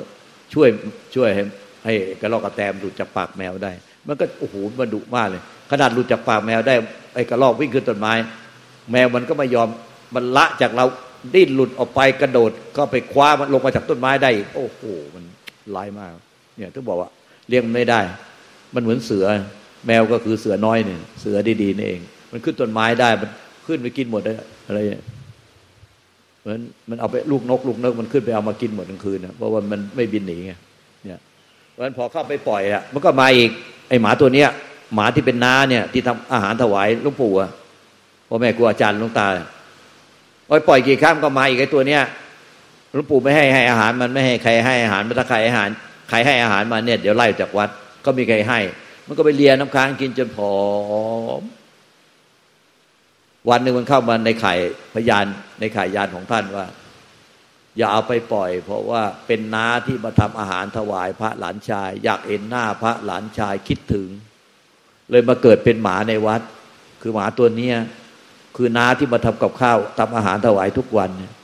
[0.52, 0.68] ช่วย
[1.14, 1.42] ช่วยให้
[1.84, 3.72] ให้กระรอกกระแตมหลุดจากปากแมวได้
[4.06, 6.74] มันก็โอ้โหมันดุมากเลย ขนาดหลุดจากปากแมวได้
[7.14, 8.12] ไอ้กระรอกวิ่งขึ้นต้นไม้
[8.92, 9.68] แมวมันก็ไม่ยอม
[10.14, 10.86] มันละจากเรา
[11.34, 14.82] ดิ้นหลุดออกไปกระโดดก็ไปคว้ามันลงมาจากต้นไม้ได้ โอ้โห
[15.14, 15.24] มัน
[15.76, 16.12] ร้ายมาก
[16.56, 17.10] เนี่ยต้องบอกว่า
[17.48, 18.00] เลี้ยงไม่ได้
[18.74, 19.26] มันเหมือนเสือ
[19.86, 22.00] แมวก็คือเสือน้อยเนี่ย เสือดีๆนี่เอง
[22.32, 23.30] มันขึ้นต้นไม้ได้ มัน
[23.66, 24.78] ขึ้นไปกินหมดเลยอะไร
[26.40, 26.58] เหมือน
[26.90, 30.52] มันเอาไปลูกนกลูกนกมันขึ้นไปเอามากินหมดทั้งคืนนะเพราะว่ามันไม่บินหนีไง
[31.04, 31.18] เนี่ย
[31.70, 33.50] เพราะฉะนั้นพอเข้าไปปล่อยอะ มันก็มาอีก
[33.88, 34.48] ไอหมาตัวเนี้ย
[34.94, 37.50] หมาที่เป็นน้าเนี่ย ที่ทำอาหารถวายหลวงปู่อะ
[38.28, 39.26] พ่อแม่ครูอาจารย์หลวงตา
[40.48, 42.02] ปล่อยปล่อยกี่ครั้งก็มาอีกไอตัวเนี้ย
[42.94, 45.68] หลวงปู่ไม่ให้ให้อาหารมันไม่ให้ใครให้อาหารมันถ้าใครอาหาร
[46.10, 47.70] ใครให้อาหารมาเนี่ยเดี๋ยวไล่จากวัด
[48.04, 48.60] ก็มีใครให้
[49.06, 50.54] มันก็ไปเลียน้ำค้างกินจนผอ
[51.40, 51.42] ม
[53.50, 54.54] วันหนึ่งมันเข้ามาในไข่
[54.94, 55.24] พยาน
[55.60, 56.66] ในไข่ยานของท่านว่า
[57.78, 64.08] อย่าเอาไปปล่อย เพราะว่าเป็นน้าที่มาทำอาหารถวายพระหลานชาย อยากเห็นหน้าพระหลานชายคิดถึง
[65.10, 66.40] เลยมาเกิดเป็นหมาในวัด
[67.02, 67.76] คือหมาตัวเนี้ย
[68.56, 71.34] คือน้าที่มาทำกับข้าวทำอาหารถวายทุกวันเนี่ย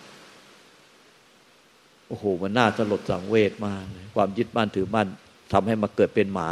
[2.09, 5.09] โอ้โห มันน่าสลดสังเวชมากเลยความยึดมั่นถือมั่น
[5.53, 6.51] ทำให้มาเกิดเป็นหมา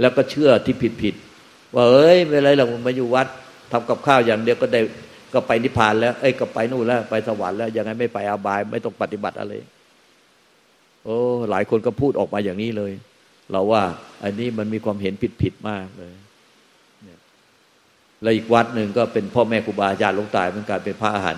[0.00, 1.14] แล้วก็เชื่อที่ผิดผิด
[1.74, 3.26] ว่าเอ้ยไม่ไรหรอกมันมาอยู่วัด
[3.72, 4.80] ทำกับข้าวอย่างเดียวก็ได้
[5.34, 9.52] ก็ไปนิพพานแล้ว เอ้ยก็ไปนู่นแล้ว ไปสวรรค์แล้วยังไงไม่ไปอาบาย ไม่ต้องปฏิบัติอะไร
[11.04, 11.16] โอ้
[11.50, 12.92] หลายคนก็พูดออกมาอย่างนี้เลย
[13.52, 13.82] เราว่า
[14.24, 16.14] อันนี้มันมีความเห็นผิดผิดมากเลย
[18.22, 21.36] แล้วอีกวัดหนึ่งก็เป็นพ่อแม่ครูบาอาจารย์ลงตายเป็นการเป็นพระอาหาร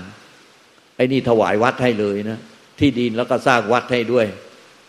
[0.97, 2.39] ไอ้นี่ถวายวัดให้เลยนะ
[2.79, 4.27] ที่ดินแล้วก็สร้างวัดให้ด้วย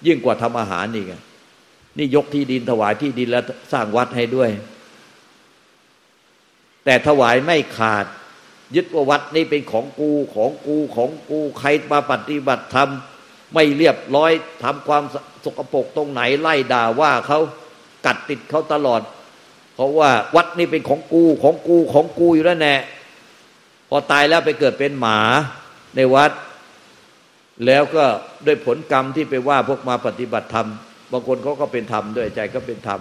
[0.07, 1.07] ยิ่งกว่าทำอาหารอีก
[1.97, 4.49] นี่ยกที่ดินถวายที่ดินแล้วสร้างวัดให้ด้วย
[6.85, 8.05] แต่ถวายไม่ขาด
[8.75, 12.89] ยึดว่าวัดนี้เป็นของกูของกูของกูใครมาปฏิบัติธรรม
[13.53, 14.31] ไม่เรียบร้อย
[14.63, 15.03] ทำความ
[15.43, 17.39] สกปรกตรงไหนไล่ด่าว่าเขา
[18.05, 19.01] กัดติดเขาตลอด
[19.75, 22.75] เพราะว่าวัดนี้เป็นของกูของกูของกูอยู่แล้วแน่
[23.89, 25.19] พอตายแล้วไปเกิดเป็นหมา
[25.95, 26.31] ในวัด
[27.65, 28.05] แล้วก็
[28.45, 30.67] ด้วยผลกรรมที่ไปว่าพวกมาปฏิบัติธรรม
[31.13, 32.99] บางคนเขาก็เป็นธรรมด้วยใจก็เป็นธรรม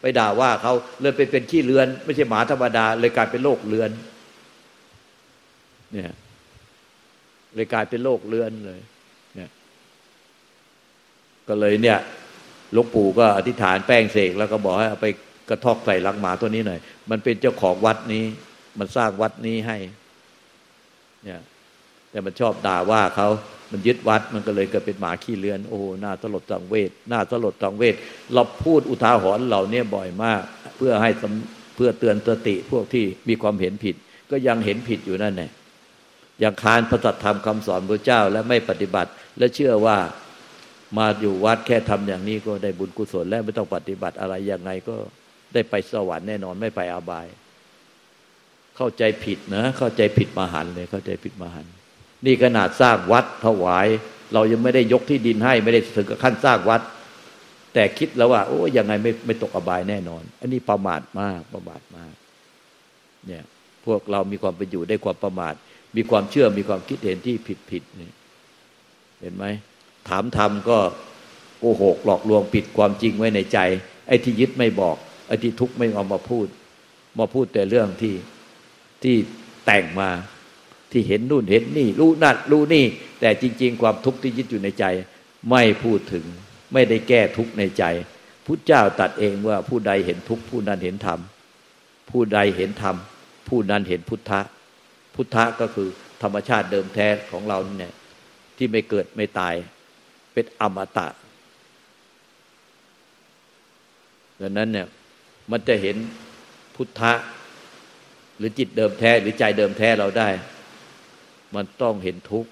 [0.00, 3.90] ไปด่าว่าเขาเลยไปเป็นขี้เลือน ไม่ใช่หมาธรรมดา เลยกลายเป็นโรคเลือน
[5.92, 6.12] เนี่ย
[7.54, 8.80] เลยกลายเป็นโรคเลือนเลย
[9.34, 9.48] เนี่ย
[11.48, 11.98] ก็เลยเนี่ย
[12.72, 15.06] หลวงปู่ก็อธิษฐานแป้งเสกแล้วก็บอกให้เอาไป
[15.48, 16.80] กระทอกใส่ลังหมาตัวนี้หน่อย
[17.10, 18.24] มันเป็นเจ้าของวัดนี้
[18.78, 19.76] มันสร้างวัดนี้ให้
[21.24, 21.40] เนี่ย
[22.10, 23.28] แต่มันชอบด่าว่าเขา
[23.70, 27.94] มันยึดวัดมันก็เลยเกิดเป็นหมาขี้เลือน โอ้หน้าสลดสังเวชหน้าสลดสังเวช
[28.34, 30.42] เราพูดอุทาหรณ์เหล่านี้บ่อยมาก
[30.76, 31.10] เพื่อให้
[31.76, 33.94] เพื่อเตือนสติพวกที่มีความเห็นผิด
[34.30, 35.50] ก็ยังเห็นผิดอยู่นั่นแหละ
[36.42, 39.98] ยังคานพระสัทธรรมคำสอนพระเจ้าและไม่ปฏิบัติ และเชื่อว่า
[40.98, 44.96] มาอยู่วัดแค่ทำอย่างนี้ก็ได้บุญกุศลและไม่ต้องปฏิบัติอะไรยังไงก็
[45.54, 47.26] ได้ไปสวรรค์แน่นอนไม่ไปอาบาย
[48.76, 51.66] เข้าใจผิดนะ เข้าใจผิดมหันเลยเข้าใจผิดมหัน
[52.26, 53.86] นี่ขนาดสร้างวัดถวาย
[54.34, 56.80] เรายังไม่ได้ยกที่ดินให้ไม่ได้ถึงกับขั้นสร้างวัด
[57.74, 62.14] แต่คิดแล้วว่า โอ้ยังไงไม่ไม่ตกอบายแน่นอน อันนี้ประมาทมากประมาทมาก
[63.26, 63.44] เนี่ย
[63.86, 65.54] พวกเรามีความไปอยู่ได้ความประมาท
[65.96, 68.10] มีความเชื่อมีความคิดเห็นที่ผิดผิดนี่
[69.20, 69.44] เห็นไหม
[70.08, 70.78] ถามทำก็
[71.58, 73.58] โกหกหลอกลวงปิดความจริงไว้ในใจ
[74.08, 74.96] ไอ้ที่ยึดไม่บอก
[75.26, 76.46] ไอ้ที่ทุกข์ไม่เอามาพูด
[77.18, 78.14] มาพูดแต่เรื่องที่
[79.02, 79.16] ที่
[79.66, 80.10] แต่งมา
[80.92, 82.84] ที่เห็นนู่นเห็นนี่ รู้นั่นรู้นี่
[83.20, 84.84] แต่จริง ๆ ความทุกข์ที่ยึดอยู่ในใจ
[85.50, 86.24] ไม่พูดถึง
[86.72, 87.84] ไม่ได้แก้ทุกข์ในใจ
[88.46, 91.20] พุทธเจ้าตัดเองว่าผู้ใดเห็นทุกข์ผู้นั้นเห็นธรรม
[92.10, 92.96] ผู้ใดเห็นธรรม
[93.48, 94.40] ผู้นั้นเห็นพุทธะ
[95.14, 95.88] พุทธะก็คือ
[96.22, 97.94] ธรรมชาติเดิมแท้ของเราเนี่ย
[98.56, 99.54] ที่ไม่เกิดไม่ตาย
[100.32, 101.06] เป็นอมตะ
[104.40, 104.86] ดังนั้นเนี่ย
[105.50, 105.96] มันจะเห็น
[106.76, 107.12] พุทธะ
[108.36, 110.28] หรือจิตเดิมแท้หรือใจเดิมแท้เราได้
[111.54, 112.50] มันต้องเห็นทุกข์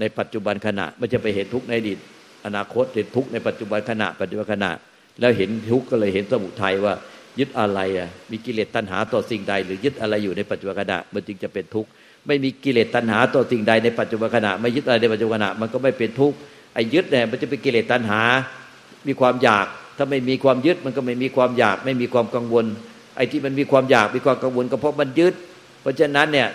[0.00, 1.98] ในปัจจุบันขณะไม่จะไปเห็นทุกข์ในอดีต
[2.46, 4.70] อนาคตเห็นทุกข์ในปัจจุบันขณะ ปัจจุบันขณะ
[5.20, 6.94] แล้วเห็นทุกข์ก็เลยเห็นสมุทัยว่า
[7.38, 11.88] ยึดอะไรอะมีกิเลสตัณหาต่อสิ่งใด หรือยึดอะไรอยู่ในปัจจุบันขณะ มันจึงจะเป็นทุกข์
[12.26, 16.36] ไม่มีกิเลสตัณหาต่อสิ่งใดในปัจจุบันขณะ ไม่ยึดอะไรในปัจจุบันขณะมันก็ไม่เป็นทุกข์
[16.74, 18.22] ไอ้ยึดเนี่ยมันจะเป็นกิเลสตัณหา
[19.06, 19.66] มีความอยาก
[19.96, 22.66] ถ้าไม่มีความยึดมันก็ไม่มีความอยาก ไม่มีความกังวล
[23.16, 25.34] ไอ้ที่มันมีความอยากมีความกังวลก็เพราะมันยึด
[25.80, 26.48] เพราะฉะนั้นเนี่ย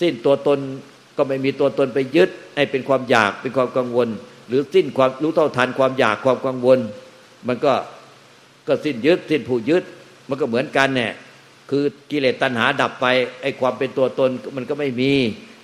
[0.00, 0.58] สิ้นตัวตน
[1.16, 4.08] ก็ไม่มีตัวตนไปยึดให้เป็นความอยากเป็นความกังวล
[4.48, 6.78] หรือสิ้นความรู้เท่าทันความอยากความกังวล
[7.48, 7.72] มันก็
[8.68, 9.84] ก็สิ้นยึดสิ้นผู้ยึด
[10.28, 11.12] มันก็เหมือนกันเนี่ย
[11.70, 13.06] คือกิเลสตัณหาดับไป
[13.42, 15.12] ไอ้ความเป็นตัวตนมันก็ไม่มี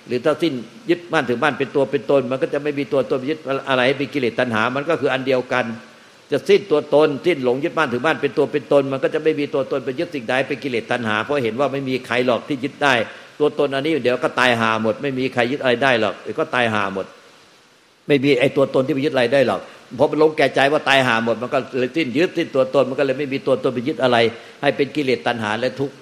[0.07, 0.53] หรือถ้าสิ้น
[0.89, 5.65] ยึดมั่นถือมั่นเป็นตัวเป็นตน มันก็จะไม่มีตัวตนยึดอะไรเป็นกิเลสตัณหา มันก็คืออันเดียวกัน
[6.31, 12.93] จะสิ้นตัวตน สิ้นหลงยึดมั่นถือมั่นเป็นตัวเป็นตน มันก็จะไม่มีตัวตนไปยึดสิ่งใดเป็นกิเลสตัณหาเพราะเห็นว่าไม่มีใครหรอกที่ยึดได้
[13.39, 17.05] ตัวตนอันนี้เดี๋ยวก็ตายหาหมด ไม่มีใครยึดอะไรได้หรอกเดี๋ยวก็ตายหาหมด
[18.07, 19.61] ไม่มีไอ้ตัวตนที่ไปยึดอะไรได้หรอก
[19.97, 24.17] พอมันลงแก่ใจว่าตายหาหมด มันก็เลยสิ้นยึดสิ้นตัวตนมันก็เลยไม่มีตัวตนไปยึดอะไร
[24.61, 25.95] ให้เป็นกิเลสตัณหาและทุกข์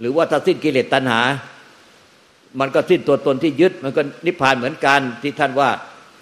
[0.00, 1.20] หรือว่าถ้าสิ้นกิเลสตัณหา
[2.60, 5.70] มันก็สิ้นตัวตนที่ยึด มันก็นิพพานเหมือนกันที่ท่านว่า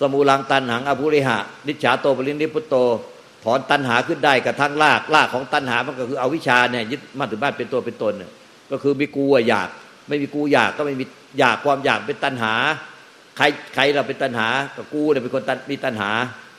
[0.00, 2.76] สมูลังตันหังอภุริหะ นิจฉาโตปรินิพุตโต
[3.44, 8.30] ถอนตันหาขึ้นได้กับทั้งลากลากของตันหามันก็คือเอาวิชาเนี่ยยึดมาถึงบ้านเป็นตัวเป็นตนเนี่ย
[8.70, 9.68] ก็คือมีกูอยาก
[10.08, 11.04] ไม่มีกูอยากก็ไม่มี
[11.38, 12.54] อยากความอยากเป็นตันหา
[13.36, 13.44] ใคร
[13.74, 16.10] ใครเราเป็นตันหาก็กูเนี่ยเป็นคนมีตันหา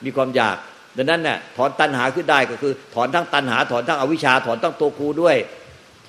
[0.04, 0.56] มีความอยาก
[0.96, 5.36] ดังนั้นเนี่ยถอนตันหาขึ้นได้ก็คือ ถอนทั้งตันหา ถอนทั้งอวิชชา ถอนทั้งตัวกูด้วย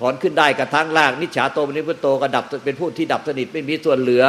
[0.06, 4.24] อนขึ้นได้กับทั้งลากนิจฉาโตปนิพุตโตก็ดับเป็นผู้ที่ดับสนิทไม่มีส่วนเหลือ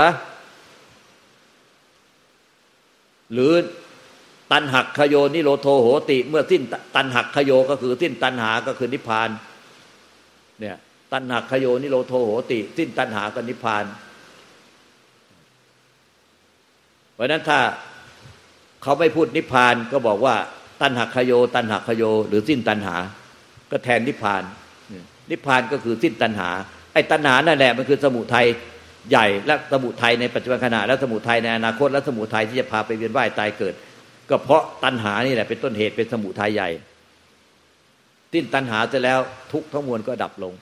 [3.33, 3.53] หรือ
[4.51, 6.61] ตันหักขโยนิโรโทโหติ เมื่อสิ้น
[6.95, 9.29] ตันหักขโยก็คือสิ้นตันหาก็คือนิพพาน
[10.59, 10.77] เนี่ย
[11.13, 13.85] ตันหักขโยนิโรโทโหติ สิ้นตันหาก็นิพพาน
[17.13, 17.59] เพราะนั้นถ้า
[18.83, 20.35] เขาไม่พูดนิพพานก็บอกว่า
[20.81, 22.95] ตันหักขโย ตันหักขโย หรือสิ้นตันหา
[23.71, 24.43] ก็แทนนิพพาน
[25.31, 26.49] นิพพานก็คือสิ้นตันหา
[26.93, 28.45] ไอ้ตันหานั่นแหละมันคือสมุทัย
[29.09, 33.73] ใหญ่และสมุทัยในปัจจุบันขณะและสมุทัยในอนาคตและสมุทัยที่จะพาไปเวียนว่ายตายเกิด
[34.29, 36.69] ก็เพราะตัณหานี่แหละเป็นต้นเหตุเป็นสมุทัยใหญ่
[38.33, 39.19] สิ้นตัณหาเสร็จแล้ว
[39.51, 40.53] ทุกทั้งมวลก็ดับลง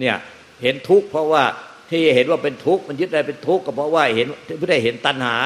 [0.00, 0.16] เนี่ย
[0.62, 1.44] เห็นทุกเพราะว่า
[1.90, 4.26] ที่เห็นว่าเป็นทุกมันยึดอะไรเป็นทุกก็เพราะว่าเห็น
[4.58, 5.36] ไม่ได้เห็นตัณหา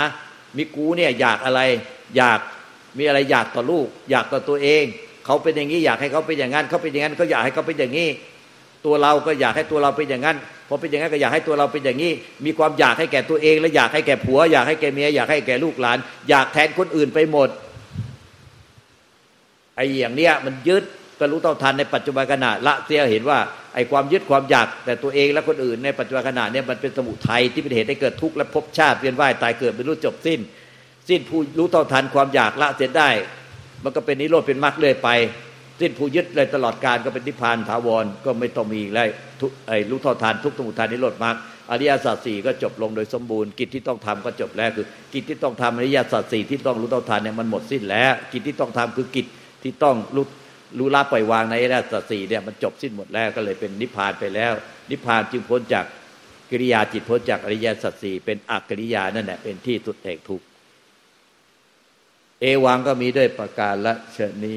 [0.57, 1.61] มีกูเนี่ยอยากอะไร
[2.17, 2.41] อยาก
[2.99, 4.85] มีอะไรอยากต่อลูก อยากต่อตัวเอง
[5.27, 8.09] เขาเป็นอย่างนี้อยากให้เขาเป็นอย่างนั้นเขาเป็นอย่างนั้นเขาอยากให้เขาเป็นอย่างนี้
[8.87, 10.37] ตัวเราก็อยากให้ตัวเราเป็นอย่างนั้น
[10.69, 12.13] พอเป็นอย่างนั้นก็อยากให้ตัวเราเป็นอย่างนี้
[12.45, 15.99] มีความอยากให้แก่ตัวเอง และอยากให้แก่ผัว อยากให้แก่เมียอยากให้แก่ลูกหลาน
[16.29, 17.49] อยากแทนคนอื่นไปหมด
[19.77, 20.85] ไอ้อย่างเนี้ยมันยึด
[21.21, 23.39] ก็รู้เท่าทันในปัจจุบันขณะละเสียเห็นว่า
[23.75, 30.41] ไอ้ความยึดความอยากแต่ตัวเองและคนอื่นในปัจจุบันขณะเนี่ยมันเป็นสมุทัยที่เป็นเหตุให้เกิดทุกข์และภพชาติเวียนว่ายตายเกิดไม่รู้จบสิ้น
[31.09, 33.09] สิ้นผู้รู้เท่าทันความอยากละเสียได้
[33.85, 35.09] มันก็เป็นนิโรธเป็นมรรคเรื่อยไป
[35.81, 39.01] สิ้นผู้ยึดเลยตลอดการก็เป็นนิพพานถาวรก็ไม่ต้องมีอะไร
[39.69, 41.37] ไอ้รู้เท่าทานทุกสมุทัยนิโรธมรรค
[41.71, 49.27] อริยสัจสี่ก็จบลงโดยสมบูรณ์กิจที่ต้องทำก็จบแล้วคือ กิจที่ต้องทำอริยสัจสี่ที่ต้องรู้เท่าทานเนี่ยมันหมดสิ้นแล้ว กิจที่ต้องทำคือกิจ
[49.63, 50.25] ที่ต้องรู้
[50.79, 54.53] รู้ละปล่อยวางในแริยสัตสี่เนี่ยมันจบสิ้นหมดแล้วก็เลยเป็นนิพพานไปแล้ว
[54.91, 55.85] นิพพานจึงพ้นจาก
[56.51, 60.43] กิริยาจิตพ้นจากอริยสัจสี่เป็นอักกิริยานั่นแหละเป็นที่สุดแห่งทุก
[62.41, 64.47] เอวังก็มีด้วยประการละชน